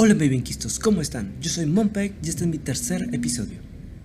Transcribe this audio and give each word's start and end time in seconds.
Hola 0.00 0.14
babyinquistos, 0.14 0.78
¿cómo 0.78 1.00
están? 1.00 1.34
Yo 1.40 1.50
soy 1.50 1.66
Monpeg 1.66 2.14
y 2.22 2.28
este 2.28 2.44
es 2.44 2.48
mi 2.48 2.58
tercer 2.58 3.12
episodio. 3.12 3.58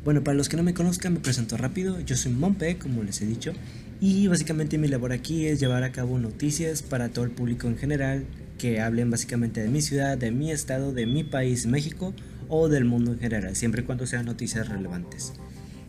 Bueno, 0.04 0.24
para 0.24 0.36
los 0.36 0.50
que 0.50 0.58
no 0.58 0.64
me 0.64 0.74
conozcan, 0.74 1.14
me 1.14 1.20
presento 1.20 1.56
rápido. 1.56 2.00
Yo 2.00 2.18
soy 2.18 2.32
Monpeg, 2.32 2.80
como 2.80 3.04
les 3.04 3.22
he 3.22 3.28
dicho, 3.28 3.54
y 4.02 4.26
básicamente 4.26 4.80
mi 4.80 4.88
labor 4.88 5.12
aquí 5.12 5.46
es 5.46 5.60
llevar 5.60 5.84
a 5.84 5.92
cabo 5.92 6.18
noticias 6.18 6.82
para 6.82 7.10
todo 7.10 7.26
el 7.26 7.30
público 7.30 7.68
en 7.68 7.78
general 7.78 8.26
que 8.58 8.82
hablen 8.82 9.12
básicamente 9.12 9.62
de 9.62 9.70
mi 9.70 9.84
ciudad, 9.84 10.18
de 10.18 10.32
mi 10.32 10.50
estado, 10.50 10.94
de 10.94 11.06
mi 11.06 11.24
país, 11.24 11.68
México, 11.68 12.16
o 12.50 12.70
del 12.70 12.86
mundo 12.86 13.12
en 13.12 13.20
general, 13.20 13.56
siempre 13.56 13.84
y 13.84 13.86
cuando 13.86 14.08
sean 14.08 14.26
noticias 14.26 14.68
relevantes. 14.70 15.34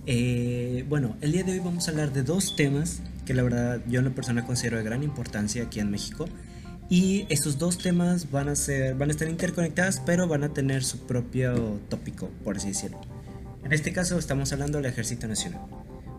Eh, 0.04 0.84
bueno, 0.86 1.16
el 1.22 1.32
día 1.32 1.44
de 1.44 1.52
hoy 1.52 1.60
vamos 1.60 1.88
a 1.88 1.92
hablar 1.92 2.12
de 2.12 2.24
dos 2.24 2.56
temas 2.56 3.00
que 3.24 3.32
la 3.32 3.42
verdad 3.42 3.80
yo 3.88 4.00
en 4.00 4.04
la 4.04 4.14
persona 4.14 4.44
considero 4.44 4.76
de 4.76 4.84
gran 4.84 5.02
importancia 5.02 5.62
aquí 5.62 5.80
en 5.80 5.90
México 5.90 6.26
y 6.88 7.26
estos 7.28 7.58
dos 7.58 7.78
temas 7.78 8.30
van 8.30 8.48
a 8.48 8.54
ser 8.54 8.94
van 8.94 9.08
a 9.08 9.12
estar 9.12 9.28
interconectados, 9.28 10.00
pero 10.04 10.28
van 10.28 10.44
a 10.44 10.52
tener 10.52 10.84
su 10.84 10.98
propio 11.06 11.80
tópico, 11.88 12.28
por 12.44 12.56
así 12.56 12.68
decirlo. 12.68 13.00
En 13.64 13.72
este 13.72 13.92
caso 13.92 14.18
estamos 14.18 14.52
hablando 14.52 14.78
del 14.78 14.86
Ejército 14.86 15.26
Nacional. 15.26 15.62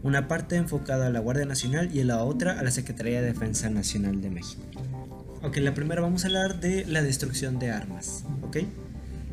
Una 0.02 0.28
parte 0.28 0.56
enfocada 0.56 1.08
a 1.08 1.10
la 1.10 1.20
Guardia 1.20 1.46
Nacional 1.46 1.90
y 1.96 2.04
la 2.04 2.24
otra 2.24 2.60
a 2.60 2.64
la 2.64 2.72
Secretaría 2.72 3.22
de 3.22 3.28
Defensa 3.28 3.70
Nacional 3.70 4.22
de 4.22 4.30
México. 4.30 4.64
Ok, 5.44 5.58
la 5.58 5.74
primera 5.74 6.02
vamos 6.02 6.24
a 6.24 6.28
hablar 6.28 6.60
de 6.60 6.86
la 6.86 7.04
destrucción 7.04 7.60
de 7.60 7.70
armas, 7.70 8.24
¿ok? 8.42 8.58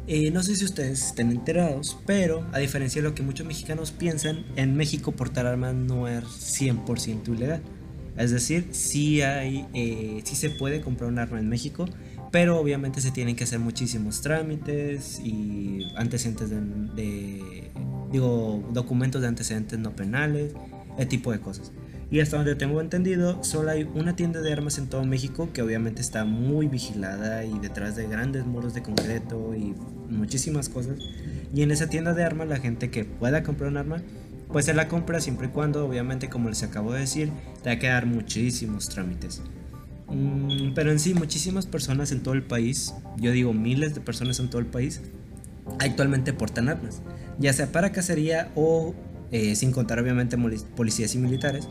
Eh, 0.08 0.30
no 0.30 0.42
sé 0.42 0.56
si 0.56 0.64
ustedes 0.64 1.06
estén 1.06 1.30
enterados, 1.30 1.96
pero 2.06 2.46
a 2.52 2.58
diferencia 2.58 3.00
de 3.00 3.08
lo 3.08 3.14
que 3.14 3.22
muchos 3.22 3.46
mexicanos 3.46 3.92
piensan, 3.92 4.44
en 4.56 4.76
México 4.76 5.12
portar 5.12 5.46
armas 5.46 5.74
no 5.74 6.08
es 6.08 6.24
100% 6.24 7.28
ilegal. 7.34 7.62
Es 8.16 8.30
decir, 8.30 8.68
sí, 8.72 9.22
hay, 9.22 9.66
eh, 9.74 10.20
sí 10.24 10.36
se 10.36 10.50
puede 10.50 10.80
comprar 10.80 11.10
un 11.10 11.18
arma 11.18 11.38
en 11.38 11.48
México, 11.48 11.86
pero 12.30 12.58
obviamente 12.58 13.00
se 13.00 13.10
tienen 13.10 13.36
que 13.36 13.44
hacer 13.44 13.58
muchísimos 13.58 14.20
trámites 14.20 15.20
y 15.20 15.80
antecedentes 15.96 16.50
de, 16.50 17.70
digo, 18.10 18.62
documentos 18.72 19.22
de 19.22 19.28
antecedentes 19.28 19.78
no 19.78 19.96
penales, 19.96 20.52
ese 20.96 21.06
tipo 21.06 21.32
de 21.32 21.40
cosas. 21.40 21.72
Y 22.10 22.20
hasta 22.20 22.36
donde 22.36 22.54
tengo 22.54 22.82
entendido, 22.82 23.42
solo 23.42 23.70
hay 23.70 23.88
una 23.94 24.14
tienda 24.16 24.42
de 24.42 24.52
armas 24.52 24.76
en 24.76 24.86
todo 24.86 25.02
México 25.04 25.48
que 25.54 25.62
obviamente 25.62 26.02
está 26.02 26.26
muy 26.26 26.68
vigilada 26.68 27.46
y 27.46 27.58
detrás 27.58 27.96
de 27.96 28.06
grandes 28.06 28.44
muros 28.44 28.74
de 28.74 28.82
concreto 28.82 29.54
y 29.54 29.74
muchísimas 30.10 30.68
cosas. 30.68 30.98
Y 31.54 31.62
en 31.62 31.70
esa 31.70 31.88
tienda 31.88 32.12
de 32.12 32.22
armas 32.22 32.48
la 32.48 32.58
gente 32.58 32.90
que 32.90 33.06
pueda 33.06 33.42
comprar 33.42 33.70
un 33.70 33.78
arma 33.78 34.02
pues 34.52 34.66
se 34.66 34.74
la 34.74 34.88
compra 34.88 35.20
siempre 35.20 35.48
y 35.48 35.50
cuando, 35.50 35.86
obviamente, 35.86 36.28
como 36.28 36.48
les 36.48 36.62
acabo 36.62 36.92
de 36.92 37.00
decir, 37.00 37.30
te 37.62 37.70
va 37.70 37.76
a 37.76 37.78
quedar 37.78 38.06
muchísimos 38.06 38.88
trámites. 38.88 39.42
Mm, 40.08 40.74
pero 40.74 40.90
en 40.90 40.98
sí, 40.98 41.14
muchísimas 41.14 41.66
personas 41.66 42.12
en 42.12 42.22
todo 42.22 42.34
el 42.34 42.42
país, 42.42 42.94
yo 43.16 43.32
digo 43.32 43.52
miles 43.54 43.94
de 43.94 44.00
personas 44.00 44.38
en 44.40 44.50
todo 44.50 44.60
el 44.60 44.66
país, 44.66 45.00
actualmente 45.78 46.32
portan 46.32 46.68
armas, 46.68 47.02
ya 47.38 47.52
sea 47.52 47.72
para 47.72 47.92
cacería 47.92 48.50
o, 48.54 48.94
eh, 49.30 49.56
sin 49.56 49.72
contar 49.72 49.98
obviamente 49.98 50.36
policías 50.76 51.14
y 51.14 51.18
militares, 51.18 51.68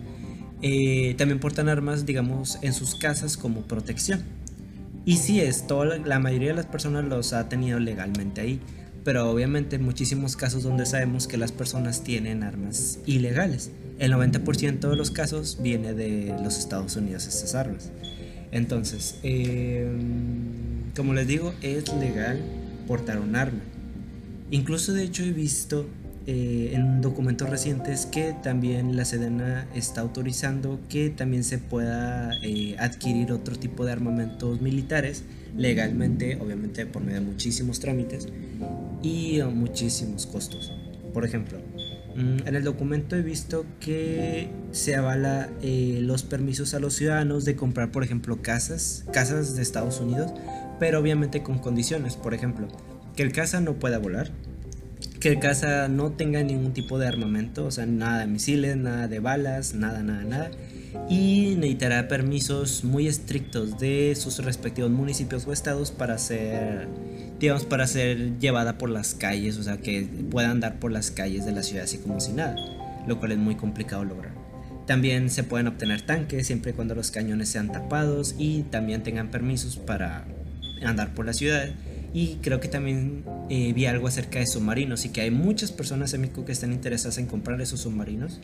eh, 0.63 1.15
también 1.17 1.39
portan 1.39 1.69
armas, 1.69 2.05
digamos, 2.05 2.57
en 2.61 2.73
sus 2.73 2.95
casas 2.95 3.37
como 3.37 3.61
protección. 3.61 4.23
Y 5.05 5.17
si 5.17 5.39
es, 5.39 5.65
toda 5.65 5.97
la 5.97 6.19
mayoría 6.19 6.49
de 6.49 6.55
las 6.55 6.67
personas 6.67 7.05
los 7.05 7.33
ha 7.33 7.49
tenido 7.49 7.79
legalmente 7.79 8.41
ahí 8.41 8.59
pero 9.03 9.29
obviamente 9.29 9.77
en 9.77 9.83
muchísimos 9.83 10.35
casos 10.35 10.63
donde 10.63 10.85
sabemos 10.85 11.27
que 11.27 11.37
las 11.37 11.51
personas 11.51 12.03
tienen 12.03 12.43
armas 12.43 12.99
ilegales. 13.05 13.71
El 13.99 14.13
90% 14.13 14.89
de 14.89 14.95
los 14.95 15.11
casos 15.11 15.59
viene 15.61 15.93
de 15.93 16.35
los 16.43 16.57
Estados 16.57 16.95
Unidos 16.95 17.27
estas 17.27 17.55
armas. 17.55 17.91
Entonces, 18.51 19.15
em, 19.23 20.91
como 20.95 21.13
les 21.13 21.27
digo, 21.27 21.53
es 21.61 21.91
legal 21.95 22.39
portar 22.87 23.19
un 23.19 23.35
arma. 23.35 23.61
Incluso 24.51 24.93
de 24.93 25.03
hecho 25.03 25.23
he 25.23 25.31
visto 25.31 25.87
eh, 26.27 26.71
en 26.73 27.01
documentos 27.01 27.49
recientes 27.49 28.05
que 28.05 28.35
también 28.43 28.95
la 28.95 29.05
Sedena 29.05 29.67
está 29.73 30.01
autorizando 30.01 30.79
que 30.87 31.09
también 31.09 31.43
se 31.43 31.57
pueda 31.57 32.31
eh, 32.43 32.75
adquirir 32.77 33.31
otro 33.31 33.55
tipo 33.55 33.85
de 33.85 33.93
armamentos 33.93 34.61
militares 34.61 35.23
legalmente, 35.57 36.37
obviamente 36.39 36.85
por 36.85 37.01
medio 37.01 37.21
de 37.21 37.25
muchísimos 37.25 37.79
trámites 37.79 38.27
y 39.01 39.41
muchísimos 39.43 40.25
costos. 40.25 40.71
Por 41.13 41.25
ejemplo, 41.25 41.59
mm, 42.15 42.47
en 42.47 42.55
el 42.55 42.63
documento 42.63 43.15
he 43.15 43.21
visto 43.21 43.65
que 43.79 44.49
se 44.71 44.95
avala 44.95 45.49
eh, 45.61 45.99
los 46.01 46.23
permisos 46.23 46.73
a 46.73 46.79
los 46.79 46.93
ciudadanos 46.93 47.45
de 47.45 47.55
comprar, 47.55 47.91
por 47.91 48.03
ejemplo, 48.03 48.41
casas, 48.41 49.05
casas 49.11 49.55
de 49.55 49.61
Estados 49.61 49.99
Unidos, 49.99 50.31
pero 50.79 50.99
obviamente 50.99 51.43
con 51.43 51.59
condiciones. 51.59 52.15
Por 52.15 52.33
ejemplo, 52.33 52.67
que 53.15 53.23
el 53.23 53.31
casa 53.31 53.59
no 53.59 53.75
pueda 53.75 53.97
volar, 53.97 54.31
que 55.19 55.29
el 55.29 55.39
casa 55.39 55.87
no 55.87 56.11
tenga 56.11 56.43
ningún 56.43 56.73
tipo 56.73 56.97
de 56.97 57.07
armamento, 57.07 57.65
o 57.65 57.71
sea, 57.71 57.85
nada 57.85 58.19
de 58.19 58.27
misiles, 58.27 58.77
nada 58.77 59.07
de 59.07 59.19
balas, 59.19 59.73
nada, 59.73 60.01
nada, 60.01 60.23
nada 60.23 60.51
y 61.09 61.55
necesitará 61.57 62.07
permisos 62.07 62.83
muy 62.83 63.07
estrictos 63.07 63.79
de 63.79 64.13
sus 64.15 64.43
respectivos 64.43 64.91
municipios 64.91 65.47
o 65.47 65.53
estados 65.53 65.91
para 65.91 66.17
ser, 66.17 66.87
digamos, 67.41 67.65
para 67.65 67.87
ser 67.87 68.37
llevada 68.37 68.77
por 68.77 68.91
las 68.91 69.15
calles, 69.15 69.57
o 69.57 69.63
sea, 69.63 69.77
que 69.77 70.07
pueda 70.29 70.51
andar 70.51 70.79
por 70.79 70.91
las 70.91 71.09
calles 71.09 71.43
de 71.43 71.51
la 71.51 71.63
ciudad 71.63 71.85
así 71.85 71.97
como 71.97 72.19
si 72.19 72.33
nada, 72.33 72.55
lo 73.07 73.19
cual 73.19 73.31
es 73.31 73.39
muy 73.39 73.55
complicado 73.55 74.05
lograr. 74.05 74.31
También 74.85 75.29
se 75.31 75.43
pueden 75.43 75.67
obtener 75.67 76.03
tanques 76.03 76.45
siempre 76.45 76.71
y 76.71 76.73
cuando 76.75 76.93
los 76.93 77.09
cañones 77.09 77.49
sean 77.49 77.71
tapados 77.71 78.35
y 78.37 78.63
también 78.63 79.01
tengan 79.01 79.31
permisos 79.31 79.77
para 79.77 80.25
andar 80.83 81.15
por 81.15 81.25
la 81.25 81.33
ciudad. 81.33 81.69
Y 82.13 82.35
creo 82.41 82.59
que 82.59 82.67
también 82.67 83.23
eh, 83.49 83.73
vi 83.73 83.85
algo 83.85 84.07
acerca 84.07 84.39
de 84.39 84.45
submarinos 84.45 85.05
y 85.05 85.09
que 85.09 85.21
hay 85.21 85.31
muchas 85.31 85.71
personas 85.71 86.13
en 86.13 86.21
México 86.21 86.45
que 86.45 86.51
están 86.51 86.73
interesadas 86.73 87.17
en 87.17 87.25
comprar 87.25 87.59
esos 87.61 87.79
submarinos. 87.79 88.39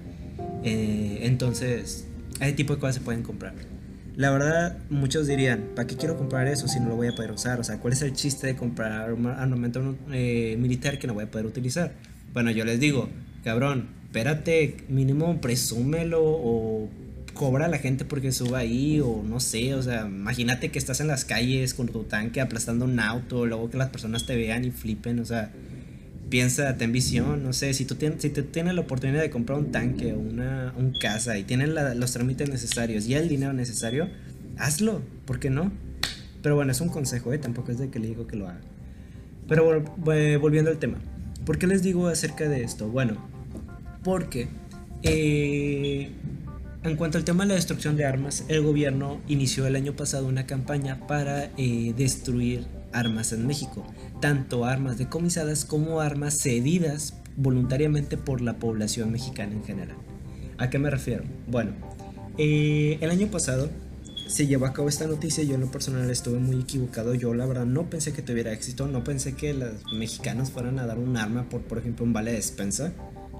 Eh, 0.63 1.19
entonces, 1.23 2.07
ese 2.39 2.53
tipo 2.53 2.73
de 2.73 2.79
cosas 2.79 2.95
se 2.95 3.01
pueden 3.01 3.23
comprar. 3.23 3.53
La 4.17 4.31
verdad, 4.31 4.79
muchos 4.89 5.28
dirían, 5.28 5.73
¿para 5.75 5.85
qué 5.88 5.95
quiero 5.95 6.17
comprar 6.17 6.47
eso 6.47 6.67
si 6.67 6.79
no 6.79 6.89
lo 6.89 6.95
voy 6.95 7.05
a 7.05 7.13
poder 7.13 7.31
usar? 7.31 7.59
O 7.59 7.63
sea, 7.63 7.78
¿cuál 7.78 7.94
es 7.94 8.01
el 8.01 8.13
chiste 8.13 8.47
de 8.47 8.55
comprar 8.55 8.91
armamento 8.91 9.95
eh, 10.11 10.57
militar 10.57 10.97
que 10.97 11.05
no 11.05 11.13
voy 11.13 11.25
a 11.25 11.29
poder 11.29 11.45
utilizar? 11.45 11.94
Bueno, 12.33 12.50
yo 12.50 12.66
les 12.66 12.79
digo, 12.79 13.09
cabrón, 13.44 13.89
espérate, 14.06 14.77
mínimo 14.89 15.39
presúmelo 15.39 16.23
o 16.23 16.89
cobra 17.35 17.66
a 17.66 17.67
la 17.67 17.77
gente 17.77 18.06
porque 18.06 18.31
suba 18.31 18.57
ahí 18.57 19.00
o 19.01 19.22
no 19.22 19.39
sé, 19.39 19.75
o 19.75 19.83
sea, 19.83 20.07
imagínate 20.07 20.69
que 20.69 20.79
estás 20.79 21.00
en 21.00 21.06
las 21.06 21.23
calles 21.23 21.75
con 21.75 21.88
tu 21.88 22.03
tanque 22.06 22.41
aplastando 22.41 22.85
un 22.85 23.00
auto, 23.00 23.45
luego 23.45 23.69
que 23.69 23.77
las 23.77 23.89
personas 23.89 24.25
te 24.25 24.35
vean 24.35 24.66
y 24.66 24.72
flipen, 24.72 25.19
o 25.19 25.25
sea, 25.25 25.51
piensa, 26.29 26.77
ten 26.77 26.91
visión, 26.91 27.43
no 27.43 27.53
sé, 27.53 27.73
si 27.73 27.85
tú 27.85 27.95
tienes, 27.95 28.21
si 28.21 28.29
tienes 28.29 28.73
la 28.73 28.81
oportunidad 28.81 29.21
de 29.21 29.29
comprar 29.29 29.59
un 29.59 29.71
tanque 29.71 30.13
o 30.13 30.19
una 30.19 30.73
un 30.77 30.93
casa 30.99 31.38
y 31.38 31.43
tienes 31.43 31.69
los 31.69 32.11
trámites 32.11 32.49
necesarios 32.49 33.07
y 33.07 33.13
el 33.13 33.29
dinero 33.29 33.53
necesario, 33.53 34.09
hazlo, 34.57 35.01
¿por 35.25 35.39
qué 35.39 35.49
no? 35.49 35.71
Pero 36.41 36.55
bueno, 36.55 36.71
es 36.71 36.81
un 36.81 36.89
consejo, 36.89 37.33
¿eh? 37.33 37.38
tampoco 37.38 37.71
es 37.71 37.79
de 37.79 37.89
que 37.89 37.99
le 37.99 38.07
digo 38.07 38.27
que 38.27 38.35
lo 38.35 38.47
haga. 38.47 38.61
Pero 39.47 39.83
volviendo 40.39 40.69
al 40.69 40.77
tema, 40.77 40.97
¿por 41.45 41.57
qué 41.57 41.67
les 41.67 41.81
digo 41.81 42.07
acerca 42.07 42.49
de 42.49 42.63
esto? 42.63 42.89
Bueno, 42.89 43.17
porque 44.03 44.49
eh, 45.03 46.11
en 46.83 46.95
cuanto 46.95 47.17
al 47.17 47.23
tema 47.23 47.44
de 47.44 47.49
la 47.49 47.55
destrucción 47.55 47.95
de 47.95 48.05
armas, 48.05 48.44
el 48.49 48.61
gobierno 48.61 49.21
inició 49.27 49.67
el 49.67 49.75
año 49.75 49.94
pasado 49.94 50.27
una 50.27 50.45
campaña 50.45 51.07
para 51.07 51.51
eh, 51.57 51.94
destruir 51.97 52.65
armas 52.94 53.33
en 53.33 53.47
México, 53.47 53.85
tanto 54.19 54.66
armas 54.66 54.97
decomisadas 54.97 55.66
como 55.66 56.01
armas 56.01 56.38
cedidas 56.39 57.13
voluntariamente 57.35 58.17
por 58.17 58.41
la 58.41 58.57
población 58.57 59.11
mexicana 59.11 59.53
en 59.53 59.63
general. 59.63 59.97
¿A 60.57 60.69
qué 60.69 60.79
me 60.79 60.89
refiero? 60.89 61.23
Bueno, 61.47 61.72
eh, 62.38 62.97
el 63.01 63.09
año 63.11 63.27
pasado 63.27 63.69
se 64.27 64.47
llevó 64.47 64.65
a 64.65 64.74
cabo 64.74 64.89
esta 64.89 65.07
noticia, 65.07 65.44
yo 65.44 65.56
en 65.56 65.62
lo 65.62 65.71
personal 65.71 66.09
estuve 66.09 66.39
muy 66.39 66.62
equivocado, 66.62 67.13
yo 67.13 67.33
la 67.33 67.45
verdad 67.45 67.65
no 67.65 67.89
pensé 67.89 68.12
que 68.12 68.21
tuviera 68.21 68.51
éxito, 68.51 68.88
no 68.88 69.03
pensé 69.03 69.33
que 69.33 69.53
los 69.53 69.71
mexicanos 69.94 70.51
fueran 70.51 70.80
a 70.80 70.86
dar 70.86 71.00
un 71.00 71.15
arma 71.15 71.47
por, 71.50 71.62
por 71.62 71.77
ejemplo, 71.77 72.06
un 72.06 72.13
vale 72.13 72.31
de 72.31 72.38
despensa, 72.38 72.91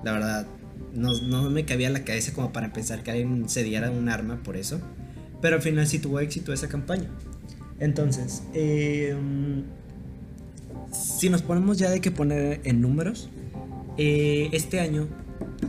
la 0.04 0.14
verdad 0.14 0.48
no, 0.94 1.20
no 1.22 1.50
me 1.50 1.66
cabía 1.66 1.90
la 1.90 2.04
cabeza 2.04 2.34
como 2.34 2.54
para 2.54 2.72
pensar 2.72 3.04
que 3.04 3.12
alguien 3.12 3.50
cediera 3.50 3.92
un 3.92 4.10
arma 4.10 4.42
por 4.44 4.58
eso, 4.58 4.80
pero 5.42 5.58
al 5.58 5.62
final 5.62 5.88
sí 5.88 6.00
tuvo 6.00 6.20
éxito 6.20 6.54
esa 6.54 6.70
campaña. 6.70 7.10
Entonces, 7.80 8.44
em, 8.54 9.64
si 10.92 11.30
nos 11.30 11.42
ponemos 11.42 11.78
ya 11.78 11.90
de 11.90 12.02
que 12.02 12.12
poner 12.12 12.62
en 12.64 12.82
números, 12.82 13.30
eh, 13.98 14.50
este 14.52 14.80
año, 14.80 15.08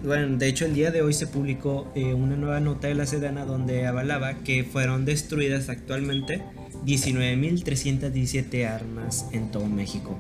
bueno, 0.05 0.37
de 0.37 0.49
hecho 0.49 0.67
el 0.67 0.75
día 0.75 0.91
de 0.91 1.03
hoy 1.03 1.15
se 1.15 1.27
publicó 1.27 1.91
eh, 1.95 2.13
una 2.15 2.37
nueva 2.37 2.61
nota 2.61 2.89
de 2.89 2.95
la 2.95 3.07
Sedana 3.07 3.45
donde 3.45 3.87
avalaba 3.87 4.35
que 4.45 4.65
fueron 4.65 5.05
destruidas 5.05 5.69
actualmente 5.69 6.43
19.317 6.85 8.67
armas 8.67 9.27
en 9.33 9.51
todo 9.51 9.67
México. 9.67 10.19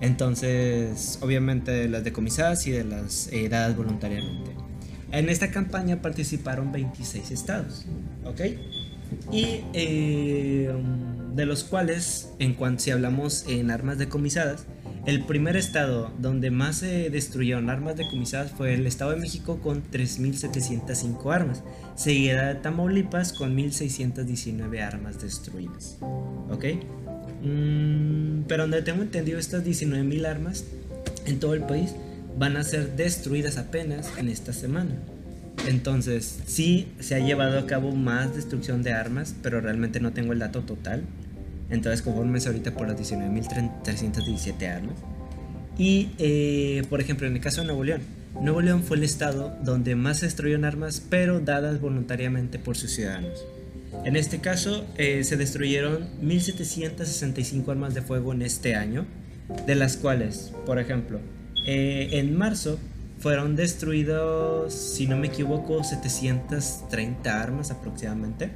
Entonces, 0.00 1.18
obviamente 1.22 1.88
las 1.88 2.04
decomisadas 2.04 2.66
y 2.66 2.70
de 2.70 2.84
las 2.84 3.28
eh, 3.32 3.48
dadas 3.48 3.76
voluntariamente. 3.76 4.52
En 5.10 5.28
esta 5.28 5.50
campaña 5.50 6.02
participaron 6.02 6.70
26 6.70 7.30
estados, 7.30 7.86
¿ok? 8.24 8.40
Y 9.32 9.62
de 11.38 11.46
los 11.46 11.62
cuales, 11.62 12.30
en 12.40 12.54
cuanto 12.54 12.82
si 12.82 12.90
hablamos 12.90 13.44
en 13.46 13.70
armas 13.70 13.96
decomisadas, 13.96 14.64
el 15.06 15.24
primer 15.24 15.56
estado 15.56 16.12
donde 16.18 16.50
más 16.50 16.78
se 16.78 17.10
destruyeron 17.10 17.70
armas 17.70 17.96
decomisadas 17.96 18.50
fue 18.50 18.74
el 18.74 18.88
Estado 18.88 19.12
de 19.12 19.18
México 19.18 19.60
con 19.62 19.88
3.705 19.88 21.32
armas, 21.32 21.62
seguida 21.94 22.48
de 22.48 22.54
Tamaulipas 22.56 23.32
con 23.32 23.56
1.619 23.56 24.82
armas 24.82 25.22
destruidas. 25.22 25.98
¿Ok? 26.50 26.64
Mm, 27.44 28.42
pero 28.48 28.64
donde 28.64 28.82
tengo 28.82 29.02
entendido 29.02 29.38
estas 29.38 29.64
19.000 29.64 30.26
armas 30.26 30.64
en 31.24 31.38
todo 31.38 31.54
el 31.54 31.62
país 31.62 31.94
van 32.36 32.56
a 32.56 32.64
ser 32.64 32.96
destruidas 32.96 33.58
apenas 33.58 34.10
en 34.18 34.28
esta 34.28 34.52
semana. 34.52 34.96
Entonces, 35.68 36.40
sí 36.46 36.88
se 36.98 37.14
ha 37.14 37.18
llevado 37.18 37.58
a 37.58 37.66
cabo 37.66 37.92
más 37.92 38.34
destrucción 38.34 38.82
de 38.82 38.92
armas, 38.92 39.36
pero 39.40 39.60
realmente 39.60 40.00
no 40.00 40.12
tengo 40.12 40.32
el 40.32 40.40
dato 40.40 40.62
total. 40.62 41.04
Entonces, 41.70 42.02
conforme 42.02 42.38
ahorita 42.38 42.72
por 42.72 42.88
las 42.88 42.98
19.317 42.98 44.68
armas. 44.68 44.96
Y, 45.76 46.10
eh, 46.18 46.82
por 46.88 47.00
ejemplo, 47.00 47.26
en 47.26 47.34
el 47.34 47.40
caso 47.40 47.60
de 47.60 47.66
Nuevo 47.68 47.84
León, 47.84 48.00
Nuevo 48.40 48.60
León 48.60 48.82
fue 48.82 48.96
el 48.96 49.04
estado 49.04 49.56
donde 49.62 49.94
más 49.94 50.18
se 50.18 50.26
destruyeron 50.26 50.64
armas, 50.64 51.02
pero 51.08 51.40
dadas 51.40 51.80
voluntariamente 51.80 52.58
por 52.58 52.76
sus 52.76 52.92
ciudadanos. 52.92 53.44
En 54.04 54.16
este 54.16 54.38
caso, 54.38 54.84
eh, 54.96 55.24
se 55.24 55.36
destruyeron 55.36 56.08
1.765 56.22 57.70
armas 57.70 57.94
de 57.94 58.02
fuego 58.02 58.32
en 58.32 58.42
este 58.42 58.74
año, 58.74 59.06
de 59.66 59.74
las 59.74 59.96
cuales, 59.96 60.52
por 60.66 60.78
ejemplo, 60.78 61.20
eh, 61.66 62.10
en 62.12 62.36
marzo 62.36 62.78
fueron 63.18 63.56
destruidos, 63.56 64.72
si 64.72 65.06
no 65.06 65.16
me 65.16 65.28
equivoco, 65.28 65.82
730 65.82 67.42
armas 67.42 67.70
aproximadamente. 67.70 68.50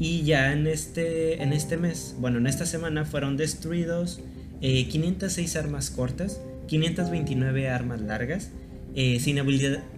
Y 0.00 0.22
ya 0.22 0.52
en 0.52 0.66
este, 0.66 1.40
en 1.42 1.52
este 1.52 1.76
mes, 1.76 2.16
bueno, 2.18 2.38
en 2.38 2.48
esta 2.48 2.66
semana 2.66 3.04
fueron 3.04 3.36
destruidos 3.36 4.20
506 4.60 5.54
eh, 5.54 5.58
armas 5.58 5.90
cortas, 5.90 6.40
529 6.66 7.68
armas 7.68 8.00
largas, 8.00 8.50
eh, 8.94 9.18
se, 9.20 9.34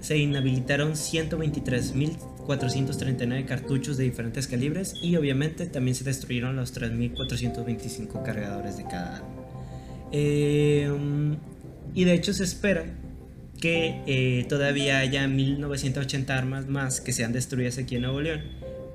se, 0.01 0.19
inhabilitaron 0.19 0.93
123.439 0.93 3.47
cartuchos 3.47 3.97
de 3.97 4.05
diferentes 4.05 4.47
calibres 4.47 4.95
y 5.01 5.17
obviamente 5.17 5.65
también 5.67 5.95
se 5.95 6.05
destruyeron 6.05 6.57
los 6.57 6.79
3.425 6.79 8.23
cargadores 8.23 8.77
de 8.77 8.85
cada 8.85 9.17
arma. 9.17 9.29
Eh, 10.13 10.91
y 11.95 12.05
de 12.05 12.13
hecho 12.13 12.35
se 12.35 12.45
espera 12.45 12.85
que 13.61 14.03
eh, 14.07 14.45
todavía 14.49 14.99
haya 14.99 15.27
1980 15.27 16.37
armas 16.37 16.67
más 16.67 17.01
que 17.01 17.13
sean 17.13 17.33
destruidas 17.33 17.79
aquí 17.79 17.97
en 17.97 18.03
Nuevo 18.03 18.21
León, 18.21 18.43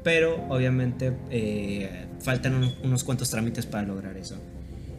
pero 0.08 0.42
obviamente 0.48 1.12
eh, 1.32 2.06
faltan 2.22 2.72
unos, 2.82 3.04
cuantos 3.04 3.30
trámites 3.30 3.66
para 3.66 3.86
lograr 3.86 4.16
eso. 4.16 4.38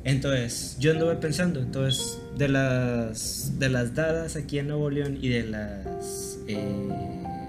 Entonces, 0.05 0.77
yo 0.81 0.91
anduve 0.91 1.15
pensando, 1.17 1.61
entonces, 1.61 2.19
de 2.37 2.49
las, 2.49 3.59
de 3.59 3.71
las 3.71 3.95
dadas 3.95 4.37
aquí 4.37 4.59
en 4.59 4.69
Nuevo 4.69 4.91
León 4.91 5.17
y 5.23 5.31
de 5.31 5.45
las, 5.45 6.41
eh, 6.47 6.59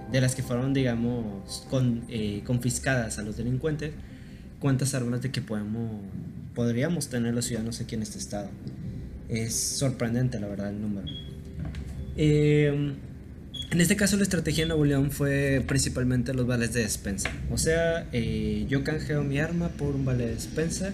de 0.10 0.22
las 0.22 0.36
que 0.36 0.42
fueron, 0.42 0.74
digamos, 0.74 1.66
con, 1.70 2.08
confiscadas 2.46 3.20
a 3.20 3.24
los 3.24 3.36
delincuentes, 3.36 3.92
¿cuántas 4.62 4.94
armas 4.94 5.22
de 5.22 5.30
que 5.30 5.42
podemos, 5.42 6.02
podríamos 6.56 7.10
tener 7.10 7.34
los 7.34 7.44
ciudadanos 7.44 7.82
aquí 7.82 7.96
en 7.96 8.04
este 8.04 8.20
estado? 8.20 8.48
Es 9.28 9.54
sorprendente, 9.54 10.40
la 10.40 10.48
verdad, 10.48 10.70
el 10.70 10.80
número. 10.80 11.08
Eh, 12.16 12.94
en 13.72 13.82
este 13.82 13.96
caso 13.96 14.18
la 14.18 14.24
estrategia 14.24 14.64
de 14.64 14.70
Nuevo 14.70 14.86
León 14.86 15.12
fue 15.12 15.64
principalmente 15.68 16.34
los 16.34 16.48
vales 16.48 16.74
de 16.74 16.82
despensa. 16.82 17.32
O 17.52 17.58
sea, 17.58 18.08
eh, 18.12 18.66
yo 18.68 18.84
canjeo 18.84 19.24
mi 19.24 19.40
arma 19.40 19.70
por 19.70 19.96
un 19.96 20.06
vale 20.06 20.26
de 20.26 20.34
despensa 20.34 20.94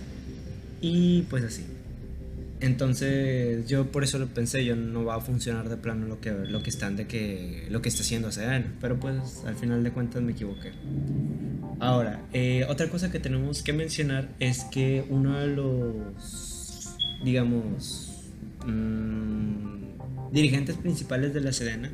y 0.82 1.24
pues 1.24 1.44
así. 1.44 1.64
Entonces 2.62 3.68
yo 3.68 3.92
por 3.92 4.04
eso 4.04 4.18
lo 4.18 4.28
pensé, 4.28 4.66
yo 4.66 4.76
no 4.76 5.06
va 5.06 5.16
a 5.16 5.22
funcionar 5.22 5.70
de 5.70 5.78
plano 5.78 6.08
lo 6.08 6.20
que, 6.20 6.32
lo 6.32 6.64
que 6.64 6.70
están 6.70 6.96
de 6.96 7.06
que 7.06 7.68
lo 7.70 7.82
que 7.82 7.90
está 7.90 8.02
haciendo 8.02 8.32
Sedena, 8.32 8.74
pero 8.82 9.00
pues 9.00 9.44
al 9.46 9.56
final 9.56 9.84
de 9.84 9.92
cuentas 9.92 10.22
me 10.22 10.32
equivoqué. 10.32 10.72
Ahora, 11.80 12.22
eh, 12.34 12.66
otra 12.70 12.90
cosa 12.90 13.12
que 13.12 13.20
tenemos 13.20 13.62
que 13.62 13.74
mencionar 13.74 14.30
es 14.40 14.64
que 14.66 15.06
uno 15.10 15.40
de 15.40 15.48
los, 15.48 16.96
digamos, 17.24 18.12
mmm, 18.66 20.32
dirigentes 20.32 20.78
principales 20.78 21.34
de 21.34 21.42
la 21.42 21.52
Sedena, 21.52 21.92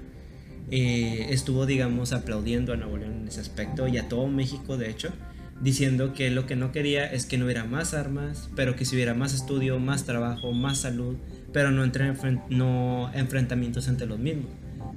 eh, 0.70 1.28
estuvo, 1.30 1.66
digamos, 1.66 2.14
aplaudiendo 2.14 2.74
a 2.74 2.78
Nuevo 2.78 2.98
León 2.98 3.22
en 3.22 3.28
ese 3.28 3.42
aspecto 3.42 3.88
y 3.88 3.98
a 3.98 4.08
todo 4.08 4.28
México, 4.28 4.78
de 4.78 4.90
hecho, 4.90 5.10
diciendo 5.62 6.14
que 6.14 6.30
lo 6.30 6.46
que 6.46 6.56
no 6.56 6.72
quería 6.72 7.06
es 7.06 7.26
que 7.26 7.38
no 7.38 7.46
hubiera 7.46 7.64
más 7.64 7.94
armas, 7.94 8.50
pero 8.56 8.76
que 8.76 8.86
si 8.86 8.96
hubiera 8.96 9.14
más 9.14 9.34
estudio, 9.34 9.80
más 9.80 10.06
trabajo, 10.06 10.52
más 10.54 10.80
salud, 10.80 11.16
pero 11.54 11.72
no, 11.72 11.84
entre, 11.84 12.14
no 12.50 13.12
enfrentamientos 13.14 13.88
entre 13.88 14.08
los 14.08 14.20
mismos, 14.20 14.52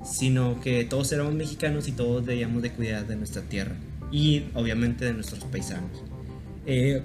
sino 0.04 0.60
que 0.60 0.84
todos 0.84 1.12
éramos 1.12 1.34
mexicanos 1.34 1.88
y 1.88 1.92
todos 1.92 2.24
debíamos 2.24 2.62
de 2.62 2.70
cuidar 2.70 3.06
de 3.06 3.16
nuestra 3.16 3.42
tierra 3.42 3.76
y 4.10 4.44
obviamente 4.54 5.04
de 5.04 5.12
nuestros 5.12 5.44
paisanos. 5.44 6.02
Eh, 6.66 7.02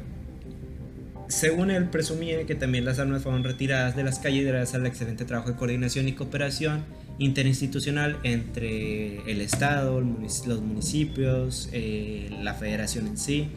según 1.27 1.69
él, 1.69 1.85
presumía 1.89 2.45
que 2.45 2.55
también 2.55 2.85
las 2.85 2.97
armas 2.97 3.23
fueron 3.23 3.43
retiradas 3.43 3.95
de 3.95 4.03
las 4.03 4.19
calles 4.19 4.47
gracias 4.47 4.75
al 4.75 4.85
excelente 4.85 5.25
trabajo 5.25 5.49
de 5.49 5.55
coordinación 5.55 6.07
y 6.07 6.13
cooperación 6.13 6.83
interinstitucional 7.19 8.17
entre 8.23 9.29
el 9.29 9.41
Estado, 9.41 10.01
los 10.01 10.61
municipios, 10.61 11.69
eh, 11.73 12.29
la 12.41 12.53
federación 12.53 13.07
en 13.07 13.17
sí, 13.17 13.49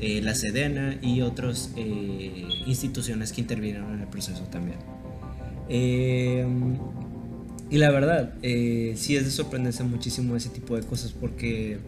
eh, 0.00 0.20
la 0.22 0.34
Sedena 0.34 0.98
y 1.02 1.20
otras 1.20 1.70
eh, 1.76 2.48
instituciones 2.66 3.32
que 3.32 3.42
intervinieron 3.42 3.94
en 3.94 4.00
el 4.00 4.08
proceso 4.08 4.44
también. 4.44 4.78
y 7.70 7.78
la 7.78 7.90
verdad, 7.90 8.34
sí 8.42 9.16
es 9.16 9.24
de 9.24 9.30
sorprenderse 9.30 9.84
muchísimo 9.84 10.36
ese 10.36 10.48
tipo 10.48 10.76
de 10.76 10.82
cosas 10.82 11.12
porque 11.12 11.78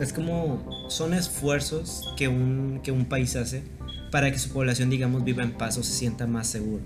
es 0.00 0.12
como 0.12 0.88
son 0.88 1.14
esfuerzos 1.14 2.12
que 2.16 2.28
un, 2.28 2.80
que 2.82 2.90
un 2.90 3.04
país 3.04 3.36
hace 3.36 3.62
para 4.10 4.30
que 4.30 4.38
su 4.38 4.50
población, 4.50 4.90
digamos, 4.90 5.24
viva 5.24 5.42
en 5.42 5.52
paz 5.52 5.78
o 5.78 5.82
se 5.82 5.92
sienta 5.92 6.26
más 6.26 6.46
seguro. 6.46 6.82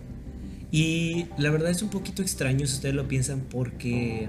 Y 0.71 1.27
la 1.39 1.51
verdad 1.51 1.71
es 1.71 1.83
un 1.83 1.89
poquito 1.89 2.23
extraño 2.23 2.67
si 2.67 2.75
ustedes 2.75 2.95
lo 2.95 3.09
piensan 3.09 3.41
porque 3.51 4.29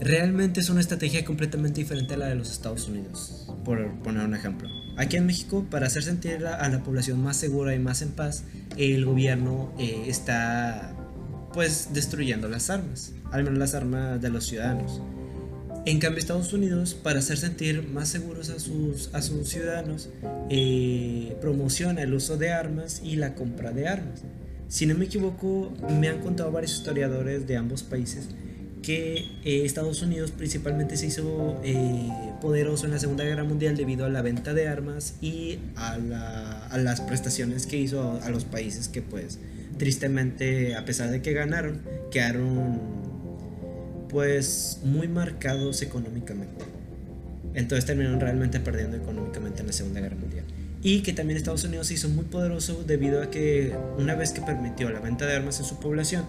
realmente 0.00 0.60
es 0.60 0.70
una 0.70 0.80
estrategia 0.80 1.24
completamente 1.24 1.80
diferente 1.80 2.14
a 2.14 2.16
la 2.16 2.26
de 2.26 2.34
los 2.34 2.50
Estados 2.50 2.88
Unidos, 2.88 3.52
por 3.64 4.02
poner 4.02 4.24
un 4.24 4.34
ejemplo. 4.34 4.68
Aquí 4.96 5.16
en 5.16 5.26
México, 5.26 5.66
para 5.70 5.86
hacer 5.86 6.02
sentir 6.02 6.46
a 6.46 6.68
la 6.68 6.82
población 6.82 7.22
más 7.22 7.36
segura 7.36 7.74
y 7.74 7.78
más 7.78 8.02
en 8.02 8.10
paz, 8.10 8.44
el 8.76 9.04
gobierno 9.04 9.72
eh, 9.78 10.04
está 10.06 10.94
pues 11.52 11.90
destruyendo 11.92 12.48
las 12.48 12.68
armas, 12.68 13.12
al 13.30 13.44
menos 13.44 13.58
las 13.58 13.74
armas 13.74 14.20
de 14.20 14.30
los 14.30 14.46
ciudadanos. 14.46 15.00
En 15.86 16.00
cambio, 16.00 16.18
Estados 16.18 16.52
Unidos, 16.52 16.94
para 16.94 17.20
hacer 17.20 17.38
sentir 17.38 17.86
más 17.88 18.08
seguros 18.08 18.50
a 18.50 18.58
sus, 18.58 19.08
a 19.14 19.22
sus 19.22 19.48
ciudadanos, 19.48 20.08
eh, 20.50 21.36
promociona 21.40 22.02
el 22.02 22.12
uso 22.12 22.36
de 22.36 22.50
armas 22.50 23.00
y 23.04 23.16
la 23.16 23.34
compra 23.36 23.70
de 23.70 23.86
armas. 23.86 24.24
Si 24.68 24.86
no 24.86 24.94
me 24.96 25.04
equivoco, 25.04 25.72
me 26.00 26.08
han 26.08 26.20
contado 26.20 26.50
varios 26.50 26.72
historiadores 26.72 27.46
de 27.46 27.56
ambos 27.56 27.82
países 27.82 28.28
que 28.82 29.24
eh, 29.44 29.64
Estados 29.64 30.02
Unidos 30.02 30.30
principalmente 30.30 30.96
se 30.96 31.06
hizo 31.06 31.60
eh, 31.64 32.08
poderoso 32.40 32.86
en 32.86 32.92
la 32.92 33.00
Segunda 33.00 33.24
Guerra 33.24 33.42
Mundial 33.42 33.76
debido 33.76 34.04
a 34.04 34.08
la 34.08 34.22
venta 34.22 34.54
de 34.54 34.68
armas 34.68 35.14
y 35.20 35.58
a, 35.74 36.68
a 36.70 36.78
las 36.78 37.00
prestaciones 37.00 37.66
que 37.66 37.78
hizo 37.78 38.20
a 38.22 38.30
los 38.30 38.44
países 38.44 38.88
que 38.88 39.02
pues 39.02 39.40
tristemente, 39.76 40.76
a 40.76 40.84
pesar 40.84 41.10
de 41.10 41.20
que 41.20 41.32
ganaron, 41.32 41.82
quedaron 42.10 42.80
pues 44.08 44.80
muy 44.84 45.08
marcados 45.08 45.82
económicamente. 45.82 46.64
Entonces 47.54 47.86
terminaron 47.86 48.20
realmente 48.20 48.60
perdiendo 48.60 48.96
económicamente 48.96 49.62
en 49.62 49.66
la 49.66 49.72
Segunda 49.72 50.00
Guerra 50.00 50.16
Mundial. 50.16 50.45
Y 50.82 51.00
que 51.00 51.12
también 51.12 51.36
Estados 51.36 51.64
Unidos 51.64 51.88
se 51.88 51.94
hizo 51.94 52.08
muy 52.08 52.24
poderoso 52.24 52.84
debido 52.86 53.22
a 53.22 53.30
que 53.30 53.74
una 53.98 54.14
vez 54.14 54.32
que 54.32 54.40
permitió 54.40 54.90
la 54.90 55.00
venta 55.00 55.26
de 55.26 55.34
armas 55.34 55.58
en 55.58 55.64
su 55.64 55.80
población, 55.80 56.24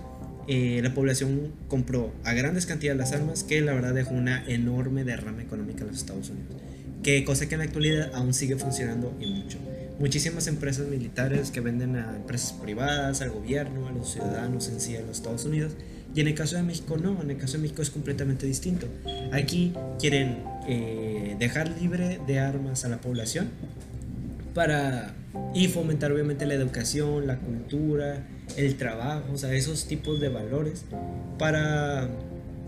eh, 0.48 0.80
la 0.82 0.94
población 0.94 1.52
compró 1.68 2.14
a 2.24 2.34
grandes 2.34 2.66
cantidades 2.66 2.98
las 2.98 3.12
armas 3.12 3.44
que 3.44 3.60
la 3.62 3.74
verdad 3.74 3.94
dejó 3.94 4.14
una 4.14 4.46
enorme 4.48 5.04
derrama 5.04 5.42
económica 5.42 5.82
en 5.82 5.88
los 5.88 5.98
Estados 5.98 6.30
Unidos. 6.30 6.56
Que 7.04 7.24
cosa 7.24 7.48
que 7.48 7.56
en 7.56 7.60
la 7.60 7.66
actualidad 7.66 8.12
aún 8.14 8.34
sigue 8.34 8.56
funcionando 8.56 9.16
y 9.20 9.28
mucho. 9.28 9.60
Muchísimas 10.00 10.48
empresas 10.48 10.88
militares 10.88 11.52
que 11.52 11.60
venden 11.60 11.96
a 11.96 12.16
empresas 12.16 12.54
privadas, 12.54 13.22
al 13.22 13.32
gobierno, 13.32 13.88
a 13.88 13.92
los 13.92 14.14
ciudadanos 14.14 14.70
en 14.70 14.80
sí 14.80 14.94
de 14.94 15.02
los 15.02 15.18
Estados 15.18 15.46
Unidos 15.46 15.74
y 16.16 16.22
en 16.22 16.28
el 16.28 16.34
caso 16.34 16.56
de 16.56 16.64
México 16.64 16.98
no, 16.98 17.22
en 17.22 17.30
el 17.30 17.38
caso 17.38 17.54
de 17.58 17.64
México 17.64 17.82
es 17.82 17.90
completamente 17.90 18.46
distinto. 18.46 18.88
Aquí 19.32 19.74
quieren 20.00 20.38
eh, 20.68 21.36
dejar 21.38 21.70
libre 21.80 22.20
de 22.26 22.40
armas 22.40 22.86
a 22.86 22.90
la 22.90 23.00
población 23.00 23.50
para 24.58 25.14
y 25.54 25.68
fomentar 25.68 26.12
obviamente 26.12 26.48
la 26.48 26.56
educación, 26.56 27.28
la 27.28 27.38
cultura, 27.38 28.26
el 28.56 28.76
trabajo, 28.76 29.32
o 29.32 29.38
sea, 29.38 29.54
esos 29.54 29.88
tipos 29.88 30.20
de 30.20 30.30
valores 30.30 30.84
para, 31.38 32.10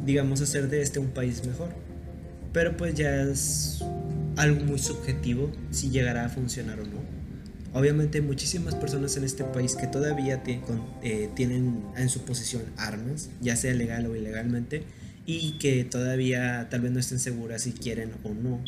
digamos, 0.05 0.39
hacer 0.39 0.69
de 0.69 0.83
este 0.83 0.99
un 0.99 1.07
país 1.07 1.43
mejor. 1.47 1.69
Pero 2.53 2.77
pues 2.77 2.93
ya 2.93 3.23
es 3.23 3.83
algo 4.37 4.63
muy 4.65 4.77
subjetivo 4.77 5.51
si 5.71 5.89
llegará 5.89 6.25
a 6.25 6.29
funcionar 6.29 6.79
o 6.79 6.83
no. 6.83 6.99
Obviamente 7.73 8.19
hay 8.19 8.23
muchísimas 8.23 8.75
personas 8.75 9.17
en 9.17 9.23
este 9.23 9.43
país 9.43 9.75
que 9.75 9.87
todavía 9.87 10.43
eh, 11.01 11.29
tienen 11.35 11.85
en 11.97 12.09
su 12.09 12.21
posesión 12.21 12.61
armas, 12.77 13.31
ya 13.41 13.55
sea 13.55 13.73
legal 13.73 14.05
o 14.05 14.15
ilegalmente, 14.15 14.83
y 15.25 15.57
que 15.57 15.85
todavía 15.85 16.67
tal 16.69 16.81
vez 16.81 16.91
no 16.91 16.99
estén 16.99 17.17
seguras 17.17 17.63
si 17.63 17.71
quieren 17.71 18.11
o 18.23 18.35
no 18.35 18.63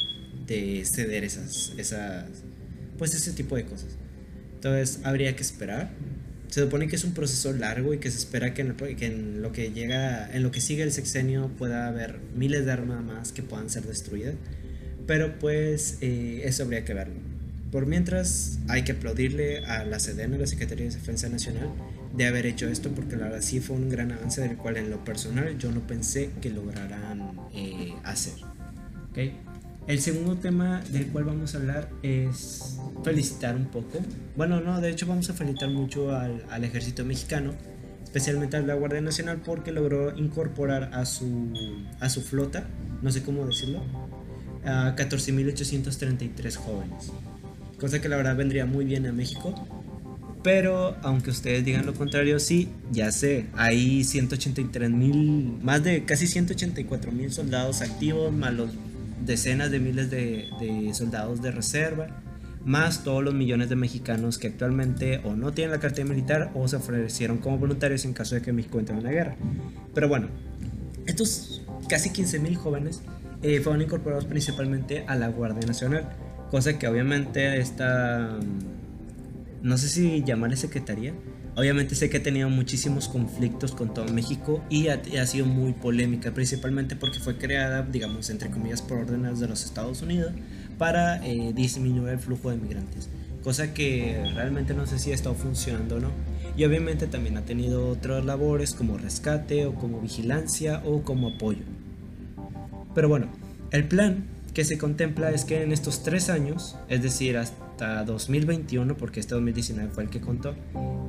de 0.47 0.83
ceder 0.85 1.23
esas, 1.23 1.73
esas, 1.77 2.25
pues 3.01 3.15
ese 3.15 3.31
tipo 3.31 3.55
de 3.55 3.65
cosas. 3.65 3.97
Entonces 4.53 4.99
habría 5.03 5.35
que 5.35 5.41
esperar. 5.41 5.89
Se 6.49 6.61
supone 6.61 6.87
que 6.87 6.95
es 6.95 7.03
un 7.03 7.15
proceso 7.15 7.51
largo 7.51 7.95
y 7.95 7.97
que 7.97 8.11
se 8.11 8.19
espera 8.19 8.53
que 8.53 8.61
en, 8.61 9.41
lo 9.41 9.51
que 9.51 9.71
llega, 9.71 10.31
en 10.31 10.43
lo 10.43 10.51
que 10.51 10.61
sigue 10.61 10.83
el 10.83 10.91
sexenio 10.91 11.47
pueda 11.57 11.87
haber 11.87 12.19
miles 12.35 12.63
de 12.63 12.71
armas 12.71 13.03
más 13.03 13.31
que 13.31 13.41
puedan 13.41 13.71
ser 13.71 13.87
destruidas. 13.87 14.35
Pero 15.07 15.39
pues 15.39 15.97
eh, 16.01 16.43
eso 16.45 16.61
habría 16.61 16.85
que 16.85 16.93
verlo. 16.93 17.15
Por 17.71 17.87
mientras 17.87 18.59
hay 18.67 18.83
que 18.83 18.91
aplaudirle 18.91 19.65
a 19.65 19.83
la 19.83 19.99
SEDENA, 19.99 20.37
la 20.37 20.45
Secretaría 20.45 20.85
de 20.85 20.91
Defensa 20.91 21.27
Nacional, 21.27 21.71
de 22.15 22.27
haber 22.27 22.45
hecho 22.45 22.67
esto 22.67 22.91
porque 22.91 23.15
la 23.15 23.23
verdad 23.23 23.41
sí 23.41 23.61
fue 23.61 23.77
un 23.77 23.89
gran 23.89 24.11
avance 24.11 24.41
del 24.41 24.57
cual 24.57 24.77
en 24.77 24.91
lo 24.91 25.03
personal 25.03 25.57
yo 25.57 25.71
no 25.71 25.87
pensé 25.87 26.29
que 26.39 26.51
lograran 26.51 27.31
eh, 27.55 27.95
hacer. 28.03 28.35
¿Okay? 29.09 29.39
El 29.87 29.99
segundo 29.99 30.37
tema 30.37 30.81
del 30.91 31.07
cual 31.07 31.25
vamos 31.25 31.55
a 31.55 31.57
hablar 31.57 31.89
es 32.03 32.77
felicitar 33.03 33.55
un 33.55 33.65
poco. 33.65 33.99
Bueno, 34.35 34.61
no, 34.61 34.79
de 34.79 34.89
hecho 34.91 35.07
vamos 35.07 35.29
a 35.29 35.33
felicitar 35.33 35.69
mucho 35.69 36.15
al, 36.15 36.45
al 36.49 36.63
ejército 36.63 37.03
mexicano, 37.03 37.53
especialmente 38.03 38.57
a 38.57 38.61
la 38.61 38.75
Guardia 38.75 39.01
Nacional 39.01 39.41
porque 39.43 39.71
logró 39.71 40.15
incorporar 40.17 40.91
a 40.93 41.05
su, 41.05 41.53
a 41.99 42.09
su 42.09 42.21
flota, 42.21 42.67
no 43.01 43.11
sé 43.11 43.23
cómo 43.23 43.45
decirlo, 43.45 43.81
a 44.63 44.95
14.833 44.95 46.55
jóvenes. 46.55 47.11
Cosa 47.79 47.99
que 47.99 48.07
la 48.07 48.17
verdad 48.17 48.35
vendría 48.35 48.65
muy 48.67 48.85
bien 48.85 49.07
a 49.07 49.11
México. 49.11 49.55
Pero 50.43 50.97
aunque 51.03 51.29
ustedes 51.29 51.63
digan 51.63 51.85
lo 51.85 51.93
contrario, 51.93 52.39
sí, 52.39 52.69
ya 52.91 53.11
sé, 53.11 53.45
hay 53.53 54.03
183 54.03 54.89
mil, 54.89 55.59
más 55.61 55.83
de 55.83 56.03
casi 56.03 56.25
184 56.25 57.11
mil 57.11 57.31
soldados 57.31 57.81
activos, 57.81 58.33
más 58.33 58.51
los 58.51 58.71
decenas 59.25 59.71
de 59.71 59.79
miles 59.79 60.09
de, 60.09 60.91
soldados 60.93 61.41
de 61.41 61.51
reserva, 61.51 62.07
más 62.65 63.03
todos 63.03 63.23
los 63.23 63.33
millones 63.33 63.69
de 63.69 63.75
mexicanos 63.75 64.37
que 64.37 64.47
actualmente 64.47 65.21
o 65.23 65.35
no 65.35 65.51
tienen 65.51 65.71
la 65.71 65.79
cartera 65.79 66.07
militar 66.07 66.51
o 66.53 66.67
se 66.67 66.75
ofrecieron 66.75 67.37
como 67.37 67.57
voluntarios 67.57 68.05
en 68.05 68.13
caso 68.13 68.35
de 68.35 68.41
que 68.41 68.53
México 68.53 68.79
entre 68.79 68.95
en 68.95 69.03
la 69.03 69.11
guerra. 69.11 69.35
Pero 69.93 70.07
bueno, 70.07 70.27
estos 71.07 71.61
casi 71.89 72.11
15 72.11 72.39
mil 72.39 72.55
jóvenes 72.55 73.01
eh, 73.41 73.59
fueron 73.61 73.81
incorporados 73.81 74.25
principalmente 74.25 75.03
a 75.07 75.15
la 75.15 75.27
Guardia 75.29 75.65
Nacional, 75.65 76.07
cosa 76.51 76.77
que 76.77 76.87
obviamente 76.87 77.59
está, 77.59 78.37
no 79.63 79.77
sé 79.77 79.89
si 79.89 80.23
llamarle 80.23 80.57
secretaría, 80.57 81.13
Obviamente 81.55 81.95
sé 81.95 82.09
que 82.09 82.17
ha 82.17 82.23
tenido 82.23 82.49
muchísimos 82.49 83.09
conflictos 83.09 83.73
con 83.73 83.93
todo 83.93 84.05
México 84.05 84.63
y 84.69 84.87
ha, 84.87 85.25
sido 85.25 85.45
muy 85.45 85.73
polémica, 85.73 86.33
principalmente 86.33 86.95
porque 86.95 87.19
fue 87.19 87.37
creada, 87.37 87.83
digamos, 87.83 88.29
entre 88.29 88.49
comillas, 88.49 88.81
por 88.81 88.99
órdenes 88.99 89.39
de 89.39 89.47
los 89.47 89.65
Estados 89.65 90.01
Unidos 90.01 90.31
para 90.77 91.25
eh, 91.27 91.51
disminuir 91.53 92.13
el 92.13 92.19
flujo 92.19 92.51
de 92.51 92.57
migrantes. 92.57 93.09
Cosa 93.43 93.73
que 93.73 94.23
realmente 94.33 94.73
no 94.73 94.85
sé 94.85 94.97
si 94.97 95.11
ha 95.11 95.15
estado 95.15 95.35
funcionando 95.35 95.97
o 95.97 95.99
no. 95.99 96.11
Y 96.55 96.63
obviamente 96.63 97.07
también 97.07 97.37
ha 97.37 97.41
tenido 97.41 97.89
otras 97.89 98.23
labores 98.23 98.73
como 98.73 98.97
rescate 98.97 99.65
o 99.65 99.75
como 99.75 99.99
vigilancia 99.99 100.81
o 100.85 101.01
como 101.01 101.29
apoyo. 101.35 101.63
Pero 102.95 103.09
bueno, 103.09 103.27
el 103.71 103.87
plan 103.87 104.25
que 104.53 104.65
se 104.65 104.77
contempla 104.77 105.31
es 105.31 105.45
que 105.45 105.63
en 105.63 105.71
estos 105.71 106.03
tres 106.03 106.29
años, 106.29 106.75
es 106.89 107.01
decir, 107.01 107.37
hasta 107.37 108.03
2021, 108.03 108.97
porque 108.97 109.19
este 109.19 109.33
2019 109.35 109.91
fue 109.93 110.03
el 110.03 110.09
que 110.09 110.19
contó, 110.19 110.55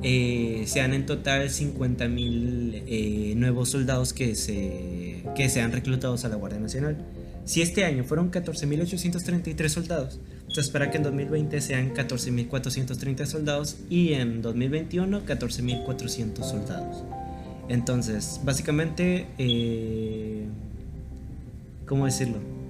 eh, 0.01 0.63
sean 0.65 0.93
en 0.93 1.05
total 1.05 1.49
50 1.49 2.07
mil 2.07 2.83
eh, 2.87 3.33
nuevos 3.35 3.69
soldados 3.69 4.13
que, 4.13 4.35
se, 4.35 5.23
que 5.35 5.49
sean 5.49 5.71
reclutados 5.71 6.23
a 6.25 6.29
la 6.29 6.35
Guardia 6.35 6.59
Nacional. 6.59 6.97
Si 7.45 7.61
este 7.61 7.83
año 7.83 8.05
fueron 8.05 8.31
14.833 8.31 9.67
soldados, 9.67 10.21
se 10.47 10.61
espera 10.61 10.89
que 10.89 10.97
en 10.97 11.03
2020 11.03 11.59
sean 11.59 11.93
14.430 11.93 13.25
soldados 13.25 13.77
y 13.89 14.13
en 14.13 14.41
2021 14.41 15.25
14.400 15.25 16.43
soldados. 16.43 17.03
Entonces, 17.67 18.39
básicamente, 18.43 19.27
eh, 19.37 20.45
¿cómo 21.85 22.05
decirlo? 22.05 22.62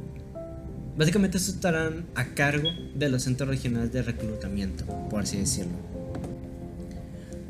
Básicamente 0.98 1.38
estos 1.38 1.56
estarán 1.56 2.06
a 2.14 2.26
cargo 2.36 2.70
de 2.94 3.10
los 3.10 3.24
centros 3.24 3.50
regionales 3.50 3.92
de 3.92 4.04
reclutamiento, 4.04 4.86
por 5.10 5.22
así 5.24 5.38
decirlo. 5.38 5.74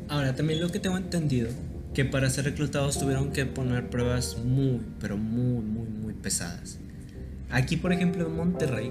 Ahora, 0.08 0.34
también 0.34 0.60
lo 0.60 0.70
que 0.70 0.78
tengo 0.78 0.96
entendido, 0.96 1.50
que 1.92 2.04
para 2.04 2.30
ser 2.30 2.46
reclutados 2.46 2.98
tuvieron 2.98 3.32
que 3.32 3.44
poner 3.44 3.90
pruebas 3.90 4.38
muy, 4.38 4.80
pero 4.98 5.16
muy, 5.16 5.62
muy, 5.62 5.88
muy 5.88 6.14
pesadas. 6.14 6.78
Aquí, 7.50 7.76
por 7.76 7.92
ejemplo, 7.92 8.26
en 8.26 8.34
Monterrey, 8.34 8.90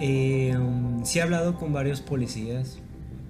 eh, 0.00 0.56
sí 1.04 1.18
he 1.18 1.22
hablado 1.22 1.56
con 1.56 1.72
varios 1.72 2.00
policías, 2.00 2.78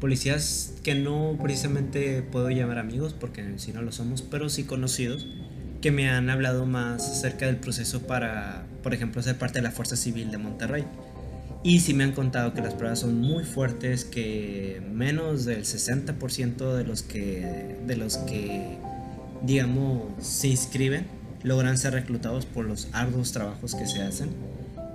policías 0.00 0.74
que 0.84 0.94
no 0.94 1.36
precisamente 1.42 2.22
puedo 2.22 2.48
llamar 2.50 2.78
amigos, 2.78 3.12
porque 3.12 3.58
si 3.58 3.72
no 3.72 3.82
lo 3.82 3.90
somos, 3.90 4.22
pero 4.22 4.48
sí 4.48 4.64
conocidos, 4.64 5.26
que 5.80 5.90
me 5.90 6.10
han 6.10 6.30
hablado 6.30 6.66
más 6.66 7.08
acerca 7.08 7.46
del 7.46 7.56
proceso 7.56 8.02
para, 8.02 8.64
por 8.82 8.94
ejemplo, 8.94 9.22
ser 9.22 9.36
parte 9.36 9.58
de 9.58 9.62
la 9.62 9.70
Fuerza 9.70 9.96
Civil 9.96 10.30
de 10.30 10.38
Monterrey. 10.38 10.84
Y 11.62 11.80
sí 11.80 11.92
me 11.92 12.04
han 12.04 12.12
contado 12.12 12.54
que 12.54 12.62
las 12.62 12.74
pruebas 12.74 13.00
son 13.00 13.20
muy 13.20 13.44
fuertes, 13.44 14.04
que 14.04 14.82
menos 14.92 15.44
del 15.44 15.64
60% 15.64 16.74
de 16.74 16.84
los 16.84 17.02
que, 17.02 17.76
de 17.86 17.96
los 17.96 18.16
que, 18.18 18.78
digamos, 19.42 20.04
se 20.24 20.48
inscriben 20.48 21.06
logran 21.42 21.78
ser 21.78 21.94
reclutados 21.94 22.46
por 22.46 22.66
los 22.66 22.88
arduos 22.92 23.32
trabajos 23.32 23.74
que 23.74 23.86
se 23.86 24.02
hacen. 24.02 24.30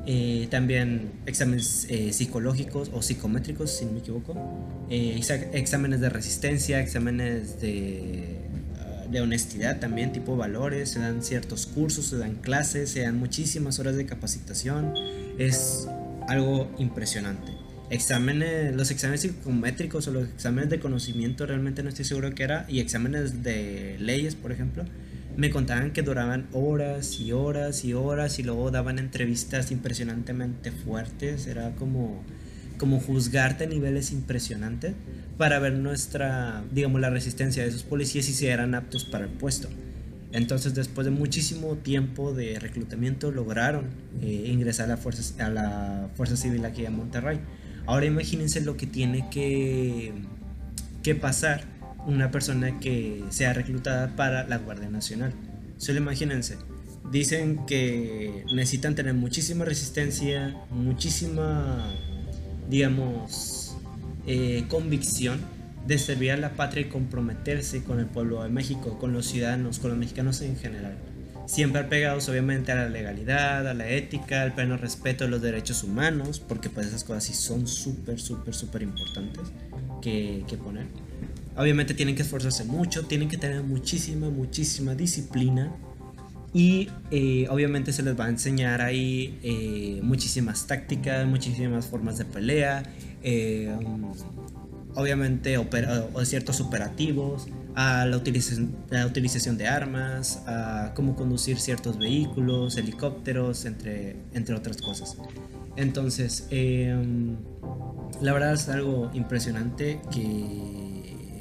Eh, 0.08 0.48
también 0.52 1.12
exámenes 1.26 1.88
eh, 1.90 2.14
psicológicos 2.14 2.92
o 2.94 3.02
psicométricos, 3.02 3.72
si 3.72 3.86
no 3.86 3.94
me 3.94 4.00
equivoco. 4.00 4.36
Eh, 4.90 5.20
exámenes 5.54 6.00
de 6.00 6.10
resistencia, 6.10 6.80
exámenes 6.80 7.60
de 7.60 8.45
de 9.10 9.22
honestidad 9.22 9.80
también, 9.80 10.12
tipo 10.12 10.36
valores, 10.36 10.90
se 10.90 11.00
dan 11.00 11.24
ciertos 11.24 11.66
cursos, 11.66 12.06
se 12.08 12.18
dan 12.18 12.36
clases, 12.36 12.90
se 12.90 13.02
dan 13.02 13.18
muchísimas 13.18 13.80
horas 13.80 13.96
de 13.96 14.06
capacitación. 14.06 14.94
Es 15.38 15.88
algo 16.28 16.72
impresionante. 16.78 17.52
Exámenes, 17.90 18.76
los 18.76 18.90
exámenes 18.90 19.22
psicométricos 19.22 20.08
o 20.08 20.12
los 20.12 20.28
exámenes 20.30 20.70
de 20.70 20.80
conocimiento 20.80 21.46
realmente 21.46 21.84
no 21.84 21.90
estoy 21.90 22.06
seguro 22.06 22.34
que 22.34 22.44
era, 22.44 22.66
y 22.68 22.80
exámenes 22.80 23.44
de 23.44 23.98
leyes, 24.00 24.36
por 24.36 24.52
ejemplo, 24.52 24.84
me 25.38 25.50
contaban 25.50 25.92
que 25.92 26.02
duraban 26.02 26.48
horas 26.54 27.20
y 27.20 27.32
horas 27.32 27.84
y 27.86 27.94
horas 27.94 28.40
y 28.40 28.44
luego 28.44 28.72
daban 28.72 29.00
entrevistas 29.00 29.70
impresionantemente 29.72 30.72
fuertes, 30.72 31.46
era 31.46 31.76
como 31.76 32.24
como 32.78 33.00
juzgarte 33.00 33.66
a 33.66 33.68
niveles 33.68 34.12
impresionantes 34.12 34.94
para 35.38 35.60
ver 35.60 35.74
nuestra, 35.74 36.64
digamos, 36.72 37.02
la 37.02 37.10
resistencia 37.10 37.64
de 37.64 37.70
esos 37.70 37.84
policías 37.84 38.28
y 38.30 38.34
si 38.34 38.48
eran 38.48 38.76
aptos 38.76 39.06
para 39.06 39.26
el 39.26 39.32
puesto. 39.32 39.70
Entonces, 40.32 40.74
después 40.74 41.06
de 41.06 41.12
muchísimo 41.12 41.76
tiempo 41.78 42.34
de 42.34 42.60
reclutamiento, 42.60 43.32
lograron 43.32 43.86
eh, 44.22 44.50
ingresar 44.52 44.86
a 44.86 44.90
la, 44.90 44.98
fuerza, 44.98 45.46
a 45.46 45.50
la 45.50 46.10
Fuerza 46.16 46.36
Civil 46.36 46.66
aquí 46.66 46.86
en 46.86 46.96
Monterrey. 46.96 47.40
Ahora 47.86 48.06
imagínense 48.06 48.62
lo 48.62 48.76
que 48.76 48.88
tiene 48.88 49.30
que, 49.30 50.14
que 51.04 51.16
pasar 51.16 51.64
una 52.06 52.32
persona 52.32 52.80
que 52.80 53.24
sea 53.30 53.54
reclutada 53.54 54.16
para 54.16 54.48
la 54.48 54.58
Guardia 54.58 54.90
Nacional. 54.90 55.34
Solo 55.78 56.00
imagínense, 56.00 56.58
dicen 57.12 57.66
que 57.66 58.44
necesitan 58.54 58.96
tener 58.96 59.14
muchísima 59.14 59.66
resistencia, 59.66 60.56
muchísima 60.70 61.96
digamos, 62.70 63.76
eh, 64.28 64.66
convicción 64.70 65.40
de 65.86 65.98
servir 65.98 66.32
a 66.32 66.38
la 66.38 66.54
patria 66.54 66.82
y 66.82 66.90
comprometerse 66.90 67.84
con 67.84 68.00
el 68.00 68.08
pueblo 68.08 68.44
de 68.44 68.50
México, 68.50 68.98
con 69.00 69.14
los 69.14 69.28
ciudadanos, 69.28 69.80
con 69.80 69.92
los 69.92 70.00
mexicanos 70.00 70.42
en 70.42 70.58
general. 70.58 70.98
Siempre 71.46 71.82
apegados 71.82 72.28
obviamente 72.28 72.72
a 72.72 72.76
la 72.76 72.90
legalidad, 72.90 73.68
a 73.68 73.74
la 73.76 73.88
ética, 73.88 74.42
al 74.42 74.56
pleno 74.56 74.78
respeto 74.78 75.26
de 75.26 75.30
los 75.30 75.44
derechos 75.44 75.84
humanos, 75.84 76.40
porque 76.40 76.72
pues 76.72 76.88
esas 76.88 77.04
cosas 77.04 77.26
sí 77.26 77.34
son 77.34 77.68
súper, 77.68 78.20
súper, 78.20 78.56
súper 78.56 78.82
importantes 78.82 79.44
que, 80.02 80.44
que 80.48 80.58
poner. 80.58 80.88
Obviamente 81.56 81.94
tienen 81.94 82.16
que 82.16 82.24
esforzarse 82.24 82.64
mucho, 82.64 83.06
tienen 83.06 83.30
que 83.30 83.38
tener 83.38 83.62
muchísima, 83.62 84.30
muchísima 84.30 84.96
disciplina 84.96 85.72
y 86.56 86.90
eh, 87.12 87.48
obviamente 87.50 87.92
se 87.92 88.02
les 88.02 88.18
va 88.18 88.28
a 88.28 88.30
enseñar 88.30 88.82
ahí 88.82 89.38
eh, 89.44 90.00
muchísimas 90.02 90.68
tácticas, 90.68 91.28
muchísimas 91.28 91.86
formas 91.86 92.18
de 92.18 92.24
pelea, 92.24 92.82
eh, 93.22 93.76
obviamente 94.94 95.58
o 95.58 96.24
ciertos 96.24 96.62
operativos, 96.62 97.48
a 97.76 98.06
la 98.06 98.16
utilización, 98.16 98.74
la 98.90 99.06
utilización 99.06 99.58
de 99.58 99.68
armas, 99.68 100.44
a 100.48 100.94
cómo 100.96 101.18
conducir 101.18 101.60
ciertos 101.60 101.98
vehículos, 101.98 102.78
helicópteros, 102.78 103.66
entre, 103.66 104.16
entre 104.34 104.56
otras 104.56 104.78
cosas. 104.78 105.18
Entonces, 105.76 106.48
em, 106.52 107.36
la 108.22 108.32
verdad 108.32 108.54
es 108.54 108.70
algo 108.70 109.12
impresionante 109.14 110.00
que, 110.10 110.85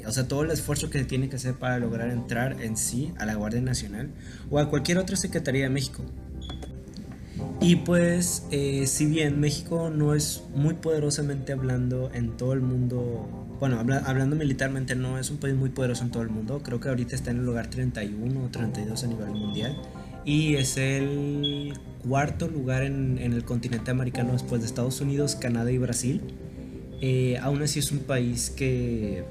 o 0.07 0.11
sea, 0.11 0.27
todo 0.27 0.43
el 0.43 0.51
esfuerzo 0.51 0.89
que 0.89 0.99
se 0.99 1.05
tiene 1.05 1.29
que 1.29 1.35
hacer 1.35 1.55
para 1.55 1.79
lograr 1.79 2.09
entrar 2.09 2.61
en 2.61 2.77
sí 2.77 3.13
a 3.17 3.25
la 3.25 3.35
Guardia 3.35 3.61
Nacional 3.61 4.09
o 4.49 4.59
a 4.59 4.69
cualquier 4.69 4.97
otra 4.97 5.15
Secretaría 5.15 5.63
de 5.63 5.69
México. 5.69 6.03
Y 7.61 7.77
pues, 7.77 8.43
eh, 8.51 8.85
si 8.87 9.05
bien 9.05 9.39
México 9.39 9.89
no 9.89 10.13
es 10.13 10.43
muy 10.53 10.75
poderosamente 10.75 11.53
hablando 11.53 12.11
en 12.13 12.37
todo 12.37 12.53
el 12.53 12.61
mundo, 12.61 13.47
bueno, 13.59 13.79
hablando 13.79 14.35
militarmente 14.35 14.95
no 14.95 15.17
es 15.17 15.29
un 15.29 15.37
país 15.37 15.55
muy 15.55 15.69
poderoso 15.69 16.03
en 16.03 16.11
todo 16.11 16.23
el 16.23 16.29
mundo, 16.29 16.61
creo 16.63 16.79
que 16.79 16.89
ahorita 16.89 17.15
está 17.15 17.31
en 17.31 17.37
el 17.37 17.45
lugar 17.45 17.69
31 17.69 18.43
o 18.43 18.49
32 18.49 19.03
a 19.03 19.07
nivel 19.07 19.29
mundial 19.31 19.75
y 20.25 20.55
es 20.55 20.77
el 20.77 21.73
cuarto 22.07 22.47
lugar 22.47 22.83
en, 22.83 23.17
en 23.19 23.33
el 23.33 23.45
continente 23.45 23.91
americano 23.91 24.33
después 24.33 24.61
de 24.61 24.67
Estados 24.67 24.99
Unidos, 24.99 25.35
Canadá 25.35 25.71
y 25.71 25.77
Brasil. 25.77 26.21
Eh, 27.01 27.37
aún 27.41 27.61
así 27.61 27.79
es 27.79 27.91
un 27.91 27.99
país 27.99 28.49
que, 28.49 29.23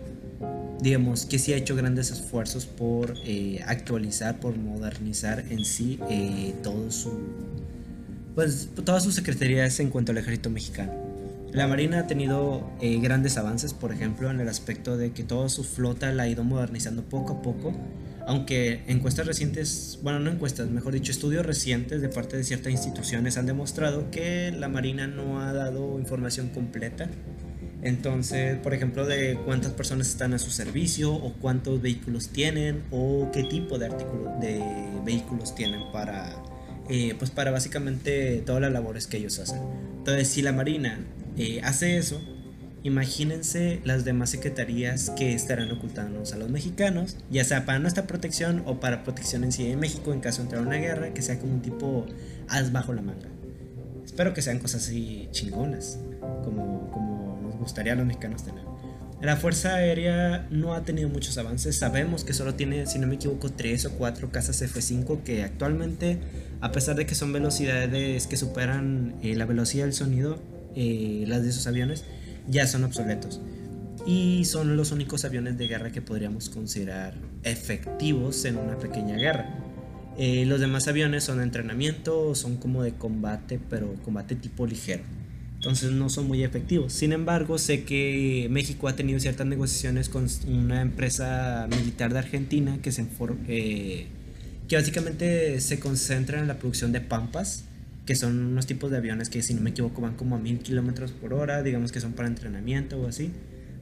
digamos, 0.84 1.24
que 1.24 1.38
sí 1.38 1.52
ha 1.54 1.56
hecho 1.56 1.74
grandes 1.74 2.10
esfuerzos 2.10 2.66
por 2.66 3.14
eh, 3.24 3.60
actualizar, 3.66 4.38
por 4.38 4.56
modernizar 4.56 5.42
en 5.50 5.64
sí 5.64 5.98
eh, 6.10 6.54
todo 6.62 6.90
su, 6.90 7.18
pues, 8.34 8.68
todas 8.84 9.02
sus 9.02 9.14
secretarías 9.14 9.80
en 9.80 9.88
cuanto 9.88 10.12
al 10.12 10.18
ejército 10.18 10.50
mexicano. 10.50 10.92
La 11.52 11.66
Marina 11.68 12.00
ha 12.00 12.06
tenido 12.08 12.68
grandes 13.00 13.38
avances, 13.38 13.72
por 13.72 13.92
ejemplo, 13.92 14.28
en 14.28 14.40
el 14.40 14.48
aspecto 14.48 14.96
de 14.96 15.12
que 15.12 15.22
toda 15.22 15.48
su 15.48 15.62
flota 15.62 16.10
la 16.12 16.24
ha 16.24 16.28
ido 16.28 16.42
modernizando 16.42 17.04
poco 17.04 17.34
a 17.34 17.42
poco, 17.42 17.72
aunque 18.26 18.82
encuestas 18.86 19.26
recientes, 19.26 19.98
bueno, 20.02 20.18
no 20.18 20.30
encuestas, 20.30 20.68
mejor 20.70 20.94
dicho, 20.94 21.12
estudios 21.12 21.44
recientes 21.44 22.00
de 22.00 22.08
parte 22.08 22.36
de 22.36 22.44
ciertas 22.44 22.72
instituciones 22.72 23.36
han 23.36 23.46
demostrado 23.46 24.10
que 24.10 24.50
la 24.52 24.68
Marina 24.68 25.06
no 25.06 25.40
ha 25.40 25.52
dado 25.52 25.98
información 25.98 26.48
completa 26.48 27.08
entonces, 27.84 28.56
por 28.56 28.72
ejemplo, 28.72 29.04
de 29.04 29.38
cuántas 29.44 29.72
personas 29.72 30.08
están 30.08 30.32
a 30.32 30.38
su 30.38 30.50
servicio 30.50 31.12
o 31.12 31.34
cuántos 31.34 31.82
vehículos 31.82 32.30
tienen 32.30 32.82
o 32.90 33.30
qué 33.30 33.44
tipo 33.44 33.78
de 33.78 33.86
artículos 33.86 34.40
de 34.40 34.62
vehículos 35.04 35.54
tienen 35.54 35.82
para, 35.92 36.34
eh, 36.88 37.14
pues 37.18 37.30
para 37.30 37.50
básicamente 37.50 38.42
todas 38.46 38.62
las 38.62 38.72
labores 38.72 39.06
que 39.06 39.18
ellos 39.18 39.38
hacen. 39.38 39.60
Entonces, 39.98 40.28
si 40.28 40.40
la 40.40 40.52
Marina 40.52 40.98
eh, 41.36 41.60
hace 41.62 41.98
eso, 41.98 42.22
imagínense 42.84 43.82
las 43.84 44.06
demás 44.06 44.30
secretarías 44.30 45.10
que 45.10 45.34
estarán 45.34 45.70
ocultándonos 45.70 46.32
a 46.32 46.38
los 46.38 46.48
mexicanos, 46.48 47.18
ya 47.30 47.44
sea 47.44 47.66
para 47.66 47.80
nuestra 47.80 48.06
protección 48.06 48.62
o 48.64 48.80
para 48.80 49.04
protección 49.04 49.44
en 49.44 49.52
sí 49.52 49.68
de 49.68 49.76
México 49.76 50.14
en 50.14 50.20
caso 50.20 50.38
de 50.38 50.44
entrar 50.44 50.62
a 50.62 50.66
una 50.66 50.76
guerra, 50.76 51.12
que 51.12 51.20
sea 51.20 51.38
como 51.38 51.52
un 51.52 51.60
tipo 51.60 52.06
as 52.48 52.72
bajo 52.72 52.94
la 52.94 53.02
manga. 53.02 53.28
Espero 54.06 54.32
que 54.32 54.40
sean 54.40 54.58
cosas 54.58 54.84
así 54.84 55.28
chingonas, 55.32 55.98
como, 56.44 56.90
como 56.90 57.13
gustaría 57.64 57.94
a 57.94 57.96
los 57.96 58.06
mexicanos 58.06 58.44
tener. 58.44 58.62
La 59.24 59.36
Fuerza 59.38 59.76
Aérea 59.76 60.46
no 60.50 60.74
ha 60.74 60.84
tenido 60.84 61.08
muchos 61.08 61.38
avances. 61.38 61.76
Sabemos 61.78 62.24
que 62.24 62.34
solo 62.34 62.54
tiene, 62.56 62.86
si 62.86 62.98
no 62.98 63.06
me 63.06 63.14
equivoco, 63.14 63.50
3 63.50 63.86
o 63.86 63.92
4 63.92 64.30
casas 64.30 64.60
F5 64.60 65.22
que 65.22 65.42
actualmente, 65.42 66.18
a 66.60 66.72
pesar 66.72 66.94
de 66.96 67.06
que 67.06 67.14
son 67.14 67.32
velocidades 67.32 68.26
que 68.26 68.36
superan 68.36 69.14
eh, 69.22 69.34
la 69.34 69.46
velocidad 69.46 69.84
del 69.84 69.94
sonido, 69.94 70.42
eh, 70.76 71.24
las 71.26 71.42
de 71.42 71.48
esos 71.48 71.66
aviones, 71.66 72.04
ya 72.48 72.66
son 72.66 72.84
obsoletos. 72.84 73.40
Y 74.06 74.44
son 74.44 74.76
los 74.76 74.92
únicos 74.92 75.24
aviones 75.24 75.56
de 75.56 75.68
guerra 75.68 75.90
que 75.90 76.02
podríamos 76.02 76.50
considerar 76.50 77.14
efectivos 77.44 78.44
en 78.44 78.58
una 78.58 78.76
pequeña 78.76 79.16
guerra. 79.16 79.48
Eh, 80.18 80.44
los 80.44 80.60
demás 80.60 80.86
aviones 80.86 81.24
son 81.24 81.38
de 81.38 81.44
entrenamiento, 81.44 82.34
son 82.34 82.58
como 82.58 82.82
de 82.82 82.92
combate, 82.92 83.58
pero 83.70 83.94
combate 84.04 84.36
tipo 84.36 84.66
ligero 84.66 85.02
entonces 85.64 85.92
no 85.92 86.10
son 86.10 86.28
muy 86.28 86.44
efectivos. 86.44 86.92
Sin 86.92 87.12
embargo, 87.12 87.56
sé 87.56 87.84
que 87.84 88.48
México 88.50 88.86
ha 88.86 88.96
tenido 88.96 89.18
ciertas 89.18 89.46
negociaciones 89.46 90.10
con 90.10 90.26
una 90.46 90.82
empresa 90.82 91.66
militar 91.70 92.12
de 92.12 92.18
Argentina 92.18 92.78
que, 92.82 92.92
se, 92.92 93.06
eh, 93.48 94.06
que 94.68 94.76
básicamente 94.76 95.58
se 95.62 95.80
concentra 95.80 96.38
en 96.38 96.48
la 96.48 96.58
producción 96.58 96.92
de 96.92 97.00
Pampas, 97.00 97.64
que 98.04 98.14
son 98.14 98.44
unos 98.44 98.66
tipos 98.66 98.90
de 98.90 98.98
aviones 98.98 99.30
que 99.30 99.40
si 99.40 99.54
no 99.54 99.62
me 99.62 99.70
equivoco 99.70 100.02
van 100.02 100.16
como 100.16 100.36
a 100.36 100.38
mil 100.38 100.58
kilómetros 100.58 101.12
por 101.12 101.32
hora, 101.32 101.62
digamos 101.62 101.92
que 101.92 102.00
son 102.00 102.12
para 102.12 102.28
entrenamiento 102.28 103.00
o 103.00 103.08
así, 103.08 103.30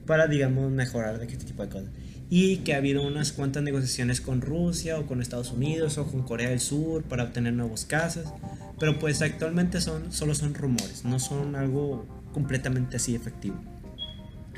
para 0.05 0.27
digamos 0.27 0.71
mejorar 0.71 1.19
de 1.19 1.25
este 1.25 1.43
tipo 1.43 1.63
de 1.63 1.69
cosas 1.69 1.89
y 2.29 2.57
que 2.57 2.73
ha 2.73 2.77
habido 2.77 3.05
unas 3.05 3.31
cuantas 3.31 3.63
negociaciones 3.63 4.21
con 4.21 4.41
Rusia 4.41 4.99
o 4.99 5.05
con 5.05 5.21
Estados 5.21 5.51
Unidos 5.51 5.97
o 5.97 6.05
con 6.05 6.23
Corea 6.23 6.49
del 6.49 6.59
Sur 6.59 7.03
para 7.03 7.23
obtener 7.23 7.53
nuevos 7.53 7.85
casos, 7.85 8.25
pero 8.79 8.99
pues 8.99 9.21
actualmente 9.21 9.81
son, 9.81 10.11
solo 10.11 10.33
son 10.35 10.53
rumores, 10.53 11.05
no 11.05 11.19
son 11.19 11.55
algo 11.55 12.05
completamente 12.33 12.97
así 12.97 13.15
efectivo. 13.15 13.55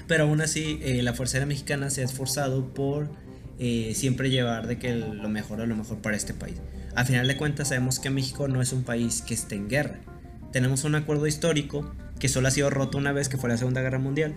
Pero 0.07 0.25
aún 0.25 0.41
así, 0.41 0.79
eh, 0.83 1.01
la 1.01 1.13
Fuerza 1.13 1.37
Aérea 1.37 1.47
Mexicana 1.47 1.89
se 1.89 2.01
ha 2.01 2.05
esforzado 2.05 2.73
por 2.73 3.09
eh, 3.57 3.93
siempre 3.95 4.29
llevar 4.29 4.67
de 4.67 4.77
que 4.77 4.95
lo 4.95 5.29
mejor 5.29 5.61
o 5.61 5.65
lo 5.65 5.75
mejor 5.75 5.97
para 5.97 6.15
este 6.15 6.33
país. 6.33 6.55
A 6.95 7.05
final 7.05 7.27
de 7.27 7.37
cuentas, 7.37 7.69
sabemos 7.69 7.99
que 7.99 8.09
México 8.09 8.47
no 8.47 8.61
es 8.61 8.71
un 8.71 8.83
país 8.83 9.21
que 9.21 9.33
esté 9.33 9.55
en 9.55 9.67
guerra. 9.67 9.99
Tenemos 10.51 10.83
un 10.83 10.95
acuerdo 10.95 11.27
histórico 11.27 11.91
que 12.19 12.29
solo 12.29 12.47
ha 12.47 12.51
sido 12.51 12.69
roto 12.69 12.97
una 12.97 13.11
vez, 13.11 13.27
que 13.27 13.37
fue 13.37 13.49
la 13.49 13.57
Segunda 13.57 13.81
Guerra 13.81 13.99
Mundial, 13.99 14.35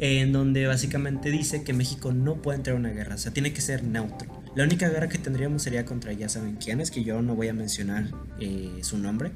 en 0.00 0.32
donde 0.32 0.66
básicamente 0.66 1.30
dice 1.30 1.62
que 1.62 1.74
México 1.74 2.10
no 2.12 2.40
puede 2.40 2.56
entrar 2.56 2.74
a 2.74 2.78
una 2.78 2.88
guerra, 2.88 3.16
o 3.16 3.18
sea, 3.18 3.32
tiene 3.32 3.52
que 3.52 3.60
ser 3.60 3.84
neutro. 3.84 4.42
La 4.56 4.64
única 4.64 4.88
guerra 4.88 5.08
que 5.08 5.18
tendríamos 5.18 5.62
sería 5.62 5.84
contra 5.84 6.12
ya 6.12 6.28
saben 6.28 6.56
quiénes, 6.56 6.90
que 6.90 7.04
yo 7.04 7.20
no 7.22 7.36
voy 7.36 7.48
a 7.48 7.52
mencionar 7.52 8.10
eh, 8.40 8.78
su 8.80 8.98
nombre. 8.98 9.30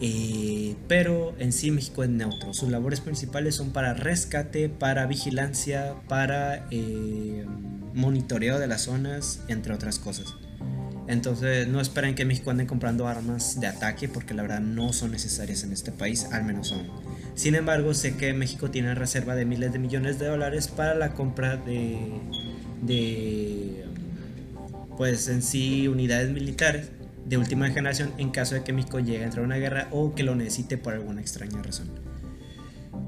Eh, 0.00 0.74
pero 0.88 1.34
en 1.38 1.52
sí 1.52 1.70
México 1.70 2.02
es 2.02 2.10
neutro. 2.10 2.52
Sus 2.54 2.70
labores 2.70 3.00
principales 3.00 3.54
son 3.54 3.70
para 3.70 3.94
rescate, 3.94 4.68
para 4.68 5.06
vigilancia, 5.06 5.94
para 6.08 6.66
eh, 6.70 7.44
monitoreo 7.94 8.58
de 8.58 8.66
las 8.66 8.82
zonas, 8.82 9.42
entre 9.46 9.74
otras 9.74 10.00
cosas. 10.00 10.34
Entonces 11.06 11.68
no 11.68 11.80
esperen 11.80 12.14
que 12.14 12.24
México 12.24 12.50
ande 12.50 12.66
comprando 12.66 13.06
armas 13.06 13.60
de 13.60 13.66
ataque 13.66 14.08
porque 14.08 14.34
la 14.34 14.42
verdad 14.42 14.60
no 14.60 14.92
son 14.92 15.12
necesarias 15.12 15.62
en 15.62 15.72
este 15.72 15.92
país, 15.92 16.26
al 16.32 16.44
menos 16.44 16.68
son. 16.68 16.80
Sin 17.34 17.54
embargo, 17.54 17.94
sé 17.94 18.16
que 18.16 18.34
México 18.34 18.70
tiene 18.70 18.94
reserva 18.94 19.34
de 19.34 19.44
miles 19.44 19.72
de 19.72 19.78
millones 19.78 20.18
de 20.18 20.26
dólares 20.26 20.68
para 20.68 20.94
la 20.94 21.14
compra 21.14 21.56
de, 21.56 21.98
de 22.82 23.84
pues 24.96 25.28
en 25.28 25.42
sí 25.42 25.88
unidades 25.88 26.30
militares 26.30 26.90
de 27.24 27.36
última 27.38 27.70
generación 27.70 28.12
en 28.18 28.30
caso 28.30 28.54
de 28.54 28.64
que 28.64 28.72
México 28.72 28.98
llegue 29.00 29.22
a 29.22 29.24
entrar 29.24 29.44
a 29.44 29.46
una 29.46 29.56
guerra 29.56 29.88
o 29.90 30.14
que 30.14 30.22
lo 30.22 30.34
necesite 30.34 30.76
por 30.76 30.94
alguna 30.94 31.20
extraña 31.20 31.62
razón. 31.62 31.90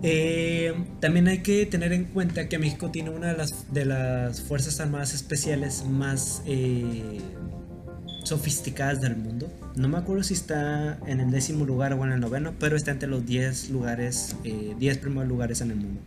Eh, 0.03 0.75
también 1.01 1.29
hay 1.29 1.39
que 1.39 1.67
tener 1.67 1.93
en 1.93 2.05
cuenta 2.05 2.49
que 2.49 2.59
México 2.59 2.91
tiene 2.91 3.11
una 3.11 3.29
de 3.29 3.39
las, 3.39 3.73
de 3.73 3.85
las 3.85 4.41
Fuerzas 4.41 4.81
Armadas 4.81 5.15
Especiales 5.15 5.85
más 5.87 6.43
eh, 6.47 7.21
sofisticadas 8.25 9.01
del 9.01 9.17
mundo. 9.17 9.53
No 9.77 9.89
me 9.89 9.99
acuerdo 9.99 10.23
si 10.25 10.35
está 10.35 10.99
en 11.07 11.21
el 11.21 11.31
décimo 11.31 11.65
lugar 11.65 11.93
o 11.93 12.05
en 12.05 12.13
el 12.13 12.21
noveno, 12.21 12.55
pero 12.59 12.77
está 12.77 12.91
entre 12.91 13.09
los 13.09 13.25
10 13.25 13.71
lugares, 13.71 14.37
10 14.43 14.45
eh, 14.97 15.01
primeros 15.01 15.29
lugares 15.29 15.61
en 15.61 15.71
el 15.71 15.77
mundo. 15.77 16.01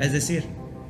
Es 0.00 0.12
decir, 0.12 0.44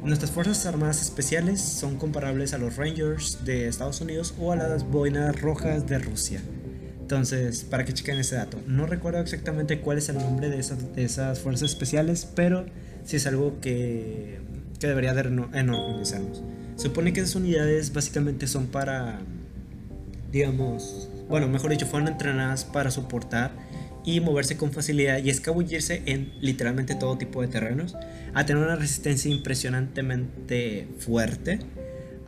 nuestras 0.04 0.30
Fuerzas 0.30 0.64
Armadas 0.66 1.02
Especiales 1.02 1.60
son 1.60 1.96
comparables 1.96 2.54
a 2.54 2.58
los 2.58 2.76
Rangers 2.76 3.44
de 3.44 3.68
Estados 3.68 4.00
Unidos 4.00 4.34
o 4.38 4.52
a 4.52 4.56
las 4.56 4.84
Boinas 4.84 5.40
Rojas 5.40 5.86
de 5.86 5.98
Rusia. 5.98 6.40
Entonces, 7.00 7.64
para 7.64 7.84
que 7.84 7.92
chequen 7.92 8.18
ese 8.18 8.36
dato. 8.36 8.58
No 8.66 8.86
recuerdo 8.86 9.20
exactamente 9.20 9.80
cuál 9.80 9.98
es 9.98 10.08
el 10.08 10.16
nombre 10.16 10.48
de 10.48 10.58
esas, 10.58 10.94
de 10.94 11.04
esas 11.04 11.40
fuerzas 11.40 11.70
especiales, 11.70 12.26
pero 12.34 12.64
sí 13.04 13.16
es 13.16 13.26
algo 13.26 13.60
que, 13.60 14.40
que 14.78 14.86
debería 14.86 15.12
de 15.12 15.20
enorgullecernos. 15.52 16.42
Supone 16.76 17.12
que 17.12 17.20
esas 17.20 17.34
unidades 17.34 17.92
básicamente 17.92 18.46
son 18.46 18.66
para 18.66 19.20
digamos, 20.32 21.10
bueno, 21.28 21.46
mejor 21.46 21.70
dicho, 21.70 21.86
fueron 21.86 22.08
entrenadas 22.08 22.64
para 22.64 22.90
soportar 22.90 23.52
y 24.04 24.20
moverse 24.20 24.56
con 24.56 24.72
facilidad 24.72 25.22
y 25.22 25.30
escabullirse 25.30 26.02
en 26.06 26.32
literalmente 26.40 26.94
todo 26.94 27.18
tipo 27.18 27.42
de 27.42 27.48
terrenos, 27.48 27.94
a 28.34 28.44
tener 28.46 28.62
una 28.62 28.76
resistencia 28.76 29.30
impresionantemente 29.30 30.88
fuerte, 30.98 31.60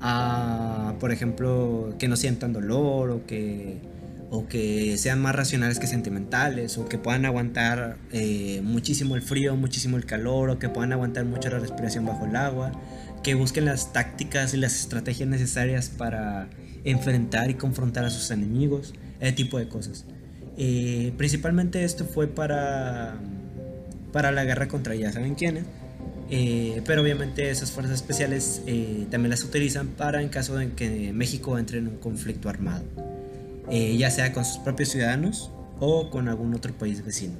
a, 0.00 0.94
por 1.00 1.10
ejemplo, 1.10 1.94
que 1.98 2.08
no 2.08 2.16
sientan 2.16 2.52
dolor 2.52 3.10
o 3.10 3.26
que, 3.26 3.78
o 4.30 4.46
que 4.46 4.98
sean 4.98 5.20
más 5.20 5.34
racionales 5.34 5.78
que 5.78 5.86
sentimentales, 5.86 6.76
o 6.78 6.86
que 6.86 6.98
puedan 6.98 7.24
aguantar 7.24 7.96
eh, 8.12 8.60
muchísimo 8.62 9.16
el 9.16 9.22
frío, 9.22 9.56
muchísimo 9.56 9.96
el 9.96 10.04
calor, 10.04 10.50
o 10.50 10.58
que 10.58 10.68
puedan 10.68 10.92
aguantar 10.92 11.24
mucho 11.24 11.48
la 11.48 11.58
respiración 11.58 12.04
bajo 12.04 12.26
el 12.26 12.36
agua, 12.36 12.72
que 13.22 13.34
busquen 13.34 13.64
las 13.64 13.92
tácticas 13.92 14.52
y 14.52 14.58
las 14.58 14.78
estrategias 14.78 15.28
necesarias 15.28 15.88
para 15.88 16.48
enfrentar 16.84 17.50
y 17.50 17.54
confrontar 17.54 18.04
a 18.04 18.10
sus 18.10 18.30
enemigos, 18.30 18.94
ese 19.20 19.32
tipo 19.32 19.58
de 19.58 19.68
cosas. 19.68 20.04
Eh, 20.56 21.12
principalmente 21.16 21.82
esto 21.82 22.04
fue 22.04 22.28
para, 22.28 23.16
para 24.12 24.30
la 24.30 24.44
guerra 24.44 24.68
contra 24.68 24.94
ya 24.94 25.10
saben 25.10 25.34
quiénes, 25.34 25.64
eh, 26.30 26.80
pero 26.86 27.02
obviamente 27.02 27.50
esas 27.50 27.72
fuerzas 27.72 27.96
especiales 27.96 28.62
eh, 28.66 29.06
también 29.10 29.30
las 29.30 29.42
utilizan 29.44 29.88
para 29.88 30.22
en 30.22 30.28
caso 30.28 30.56
de 30.56 30.72
que 30.72 31.12
México 31.12 31.58
entre 31.58 31.78
en 31.78 31.88
un 31.88 31.96
conflicto 31.96 32.48
armado, 32.48 32.84
ya 33.70 34.10
sea 34.10 34.32
con 34.32 34.44
sus 34.44 34.58
propios 34.58 34.90
ciudadanos 34.90 35.50
o 35.80 36.10
con 36.10 36.28
algún 36.28 36.54
otro 36.54 36.72
país 36.74 37.04
vecino. 37.04 37.34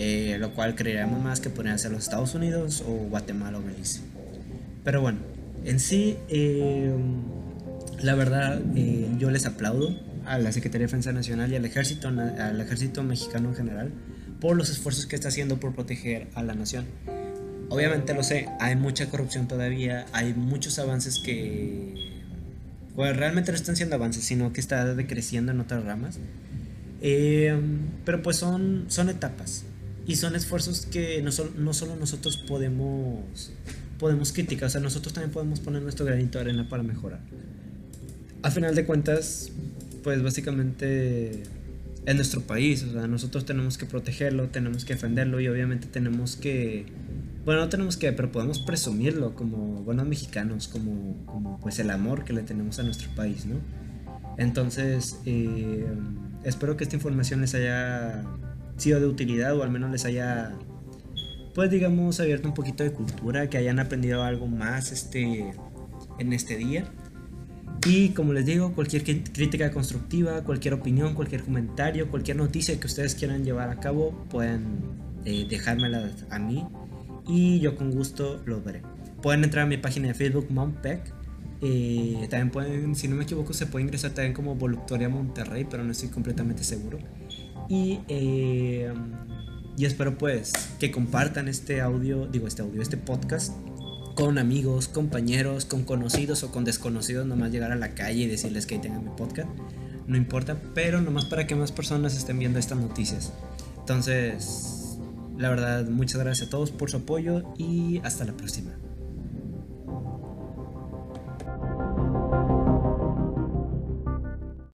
eh, 0.00 0.38
lo 0.38 0.54
cual 0.54 0.74
creeríamos 0.76 1.22
más 1.22 1.40
que 1.40 1.50
podrían 1.50 1.78
ser 1.78 1.90
los 1.92 2.04
Estados 2.04 2.34
Unidos 2.34 2.82
o 2.86 2.90
Guatemala 3.10 3.58
o 3.58 3.62
Belice. 3.62 4.00
Pero 4.82 5.02
bueno, 5.02 5.18
en 5.66 5.78
sí, 5.78 6.16
eh, 6.30 6.90
la 8.02 8.14
verdad, 8.14 8.60
eh, 8.76 9.08
yo 9.18 9.30
les 9.30 9.46
aplaudo 9.46 9.94
a 10.26 10.38
la 10.38 10.52
Secretaría 10.52 10.86
de 10.86 10.86
Defensa 10.86 11.12
Nacional 11.12 11.52
y 11.52 11.56
al 11.56 11.64
ejército, 11.64 12.08
al 12.08 12.60
ejército 12.60 13.02
mexicano 13.02 13.50
en 13.50 13.54
general 13.56 13.92
por 14.40 14.56
los 14.56 14.70
esfuerzos 14.70 15.06
que 15.06 15.16
está 15.16 15.28
haciendo 15.28 15.60
por 15.60 15.74
proteger 15.74 16.28
a 16.34 16.42
la 16.42 16.54
nación. 16.54 16.86
Obviamente 17.68 18.14
lo 18.14 18.22
sé, 18.22 18.48
hay 18.58 18.74
mucha 18.74 19.08
corrupción 19.10 19.46
todavía, 19.46 20.06
hay 20.12 20.34
muchos 20.34 20.78
avances 20.78 21.20
que 21.20 22.10
bueno, 22.96 23.14
realmente 23.14 23.52
no 23.52 23.56
están 23.56 23.76
siendo 23.76 23.96
avances, 23.96 24.24
sino 24.24 24.52
que 24.52 24.60
está 24.60 24.94
decreciendo 24.94 25.52
en 25.52 25.60
otras 25.60 25.84
ramas. 25.84 26.18
pero 27.00 28.22
pues 28.22 28.36
son, 28.36 28.86
son 28.88 29.08
etapas. 29.08 29.64
Y 30.06 30.16
son 30.16 30.34
esfuerzos 30.34 30.86
que 30.86 31.22
no, 31.22 31.30
no 31.56 31.72
solo 31.72 31.94
nosotros 31.96 32.36
podemos, 32.36 33.52
podemos 33.98 34.32
criticar, 34.32 34.66
o 34.66 34.70
sea, 34.70 34.80
nosotros 34.80 35.12
también 35.12 35.30
podemos 35.30 35.60
poner 35.60 35.82
nuestro 35.82 36.04
granito 36.04 36.38
de 36.38 36.44
arena 36.44 36.68
para 36.68 36.82
mejorar. 36.82 37.20
A 38.42 38.50
final 38.50 38.74
de 38.74 38.86
cuentas, 38.86 39.52
pues 40.02 40.22
básicamente 40.22 41.42
es 42.06 42.14
nuestro 42.14 42.40
país, 42.40 42.82
o 42.84 42.92
sea, 42.92 43.06
nosotros 43.06 43.44
tenemos 43.44 43.76
que 43.76 43.84
protegerlo, 43.84 44.48
tenemos 44.48 44.84
que 44.84 44.94
defenderlo 44.94 45.40
y 45.40 45.48
obviamente 45.48 45.86
tenemos 45.86 46.36
que, 46.36 46.86
bueno, 47.44 47.60
no 47.60 47.68
tenemos 47.68 47.98
que, 47.98 48.12
pero 48.12 48.32
podemos 48.32 48.58
presumirlo 48.58 49.34
como 49.34 49.82
buenos 49.82 50.06
mexicanos, 50.06 50.68
como, 50.68 51.24
como 51.26 51.60
pues 51.60 51.78
el 51.78 51.90
amor 51.90 52.24
que 52.24 52.32
le 52.32 52.42
tenemos 52.42 52.78
a 52.78 52.82
nuestro 52.82 53.10
país, 53.14 53.44
¿no? 53.44 53.56
Entonces, 54.38 55.18
eh, 55.26 55.84
espero 56.44 56.78
que 56.78 56.84
esta 56.84 56.96
información 56.96 57.42
les 57.42 57.54
haya 57.54 58.24
sido 58.78 58.98
de 59.00 59.06
utilidad 59.06 59.54
o 59.54 59.62
al 59.62 59.70
menos 59.70 59.90
les 59.90 60.06
haya, 60.06 60.56
pues 61.54 61.70
digamos, 61.70 62.20
abierto 62.20 62.48
un 62.48 62.54
poquito 62.54 62.82
de 62.82 62.92
cultura, 62.92 63.50
que 63.50 63.58
hayan 63.58 63.78
aprendido 63.78 64.22
algo 64.22 64.46
más 64.46 64.92
este, 64.92 65.52
en 66.18 66.32
este 66.32 66.56
día. 66.56 66.90
Y 67.86 68.10
como 68.10 68.32
les 68.32 68.44
digo, 68.44 68.72
cualquier 68.74 69.04
crítica 69.04 69.70
constructiva, 69.70 70.42
cualquier 70.44 70.74
opinión, 70.74 71.14
cualquier 71.14 71.42
comentario, 71.42 72.10
cualquier 72.10 72.36
noticia 72.36 72.78
que 72.78 72.86
ustedes 72.86 73.14
quieran 73.14 73.44
llevar 73.44 73.70
a 73.70 73.80
cabo, 73.80 74.26
pueden 74.28 74.80
eh, 75.24 75.46
dejármela 75.48 76.10
a 76.30 76.38
mí 76.38 76.66
y 77.26 77.60
yo 77.60 77.76
con 77.76 77.90
gusto 77.90 78.42
lo 78.44 78.62
veré. 78.62 78.82
Pueden 79.22 79.44
entrar 79.44 79.64
a 79.64 79.66
mi 79.66 79.76
página 79.76 80.08
de 80.08 80.14
Facebook, 80.14 80.46
Mompec. 80.50 81.12
Eh, 81.62 82.26
también 82.30 82.50
pueden, 82.50 82.94
si 82.94 83.08
no 83.08 83.16
me 83.16 83.24
equivoco, 83.24 83.52
se 83.52 83.66
puede 83.66 83.84
ingresar 83.84 84.12
también 84.12 84.32
como 84.32 84.54
Voluptoria 84.54 85.08
Monterrey, 85.08 85.66
pero 85.68 85.84
no 85.84 85.92
estoy 85.92 86.08
completamente 86.08 86.64
seguro. 86.64 86.98
Y, 87.68 88.00
eh, 88.08 88.92
y 89.76 89.84
espero 89.84 90.18
pues 90.18 90.52
que 90.78 90.90
compartan 90.90 91.48
este 91.48 91.80
audio, 91.80 92.26
digo 92.26 92.46
este 92.46 92.62
audio, 92.62 92.82
este 92.82 92.96
podcast 92.96 93.54
con 94.14 94.38
amigos, 94.38 94.88
compañeros, 94.88 95.64
con 95.64 95.84
conocidos 95.84 96.42
o 96.42 96.50
con 96.50 96.64
desconocidos, 96.64 97.26
nomás 97.26 97.50
llegar 97.50 97.72
a 97.72 97.76
la 97.76 97.94
calle 97.94 98.22
y 98.22 98.26
decirles 98.26 98.66
que 98.66 98.76
ahí 98.76 98.80
tengan 98.80 99.04
mi 99.04 99.10
podcast. 99.16 99.48
No 100.06 100.16
importa, 100.16 100.60
pero 100.74 101.00
nomás 101.00 101.24
para 101.24 101.46
que 101.46 101.54
más 101.54 101.72
personas 101.72 102.16
estén 102.16 102.38
viendo 102.38 102.58
estas 102.58 102.78
noticias. 102.78 103.32
Entonces, 103.78 104.98
la 105.38 105.50
verdad, 105.50 105.88
muchas 105.88 106.20
gracias 106.20 106.48
a 106.48 106.50
todos 106.50 106.70
por 106.70 106.90
su 106.90 106.98
apoyo 106.98 107.44
y 107.56 108.00
hasta 108.04 108.24
la 108.24 108.32
próxima. 108.32 108.72